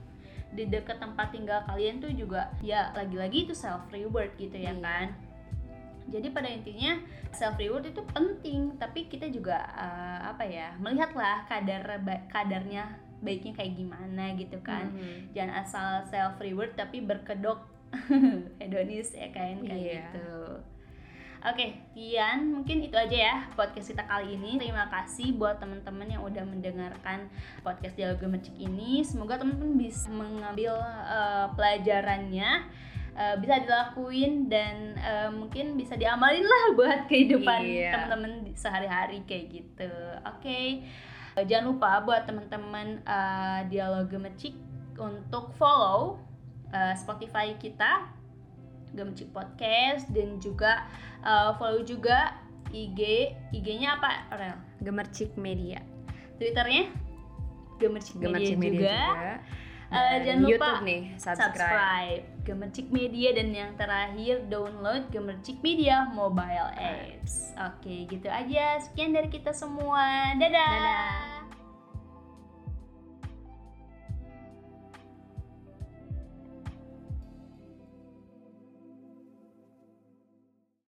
di 0.49 0.65
dekat 0.65 0.97
tempat 0.97 1.29
tinggal 1.29 1.61
kalian 1.67 1.99
tuh 1.99 2.09
juga 2.09 2.49
ya 2.63 2.95
lagi-lagi 2.95 3.45
itu 3.45 3.53
self 3.53 3.91
reward 3.91 4.31
gitu 4.39 4.57
ya 4.57 4.71
Iya. 4.71 4.81
kan. 4.81 5.07
Jadi 6.07 6.31
pada 6.31 6.47
intinya 6.47 6.97
self 7.31 7.57
reward 7.57 7.87
itu 7.87 8.03
penting, 8.07 8.75
tapi 8.77 9.07
kita 9.07 9.27
juga 9.27 9.59
eh, 9.75 10.21
apa 10.27 10.43
ya 10.43 10.75
melihatlah 10.77 11.45
kadar 11.45 11.83
kadarnya 12.27 12.87
baiknya 13.19 13.53
kayak 13.53 13.75
gimana 13.75 14.35
gitu 14.35 14.61
kan. 14.61 14.93
Mhm. 14.93 15.33
jangan 15.33 15.55
asal 15.61 15.89
self 16.07 16.39
reward 16.39 16.73
tapi 16.75 17.01
berkedok. 17.01 17.59
Hedonis 18.59 19.15
ya 19.15 19.31
kan 19.31 19.63
kayak 19.63 19.79
Iya. 19.79 19.95
gitu. 20.11 20.31
Oke 21.47 21.79
Kian 21.95 22.51
mungkin 22.51 22.83
itu 22.83 22.97
aja 22.99 23.15
ya 23.15 23.37
podcast 23.55 23.95
kita 23.95 24.03
kali 24.03 24.35
ini. 24.35 24.59
Terima 24.59 24.91
kasih 24.91 25.39
buat 25.39 25.63
teman-teman 25.63 26.11
yang 26.11 26.23
udah 26.23 26.43
mendengarkan 26.43 27.31
podcast 27.63 27.95
dialog 27.95 28.19
gemercik 28.19 28.57
ini. 28.59 29.07
Semoga 29.07 29.39
teman-teman 29.39 29.79
bisa 29.79 30.11
mengambil 30.11 30.75
eh, 31.07 31.47
pelajarannya 31.55 32.67
eh, 33.17 33.37
bisa 33.41 33.59
dilakuin 33.59 34.47
dan 34.47 34.93
eh, 34.95 35.31
mungkin 35.33 35.75
bisa 35.75 35.97
diamalin 35.97 36.45
lah 36.45 36.65
buat 36.79 37.09
kehidupan 37.09 37.61
Iya. 37.65 37.91
teman-teman 37.97 38.33
sehari-hari 38.53 39.25
kayak 39.25 39.47
gitu 39.51 39.91
oke 40.23 40.61
Eh, 41.37 41.45
jangan 41.45 41.77
lupa 41.77 42.01
buat 42.01 42.25
teman-teman 42.25 43.05
eh, 43.05 43.61
dialog 43.69 44.09
gemercik 44.09 44.57
untuk 44.97 45.53
follow 45.61 46.17
eh, 46.73 46.97
Spotify 46.97 47.53
kita 47.61 48.09
Gemercik 48.97 49.29
Podcast 49.37 50.09
dan 50.17 50.41
juga 50.41 50.89
eh, 51.21 51.53
follow 51.61 51.85
juga 51.85 52.41
IG 52.73 53.01
IG-nya 53.53 54.01
apa 54.01 54.33
Rel? 54.33 54.57
Gemercik 54.81 55.37
Media. 55.37 55.85
Twitternya 56.41 56.89
Gemercik, 57.77 58.17
Gemercik 58.17 58.57
Media, 58.57 58.73
Media 58.73 58.81
juga, 58.81 58.97
juga. 58.97 59.33
Eh, 59.87 60.19
Dan 60.19 60.19
jangan 60.27 60.41
lupa 60.43 60.51
YouTube 60.51 60.83
nih, 60.83 61.03
subscribe. 61.15 61.39
subscribe 61.55 62.23
Gemercik 62.43 62.87
Media 62.91 63.29
dan 63.35 63.49
yang 63.55 63.71
terakhir 63.79 64.35
download 64.51 65.03
Gemercik 65.15 65.59
Media 65.63 66.07
mobile 66.11 66.71
apps. 66.75 67.55
Oke, 67.55 68.07
gitu 68.07 68.27
aja. 68.27 68.79
Sekian 68.83 69.15
dari 69.15 69.31
kita 69.31 69.55
semua. 69.55 70.35
Dadah. 70.35 70.71
Dadah. 70.71 71.36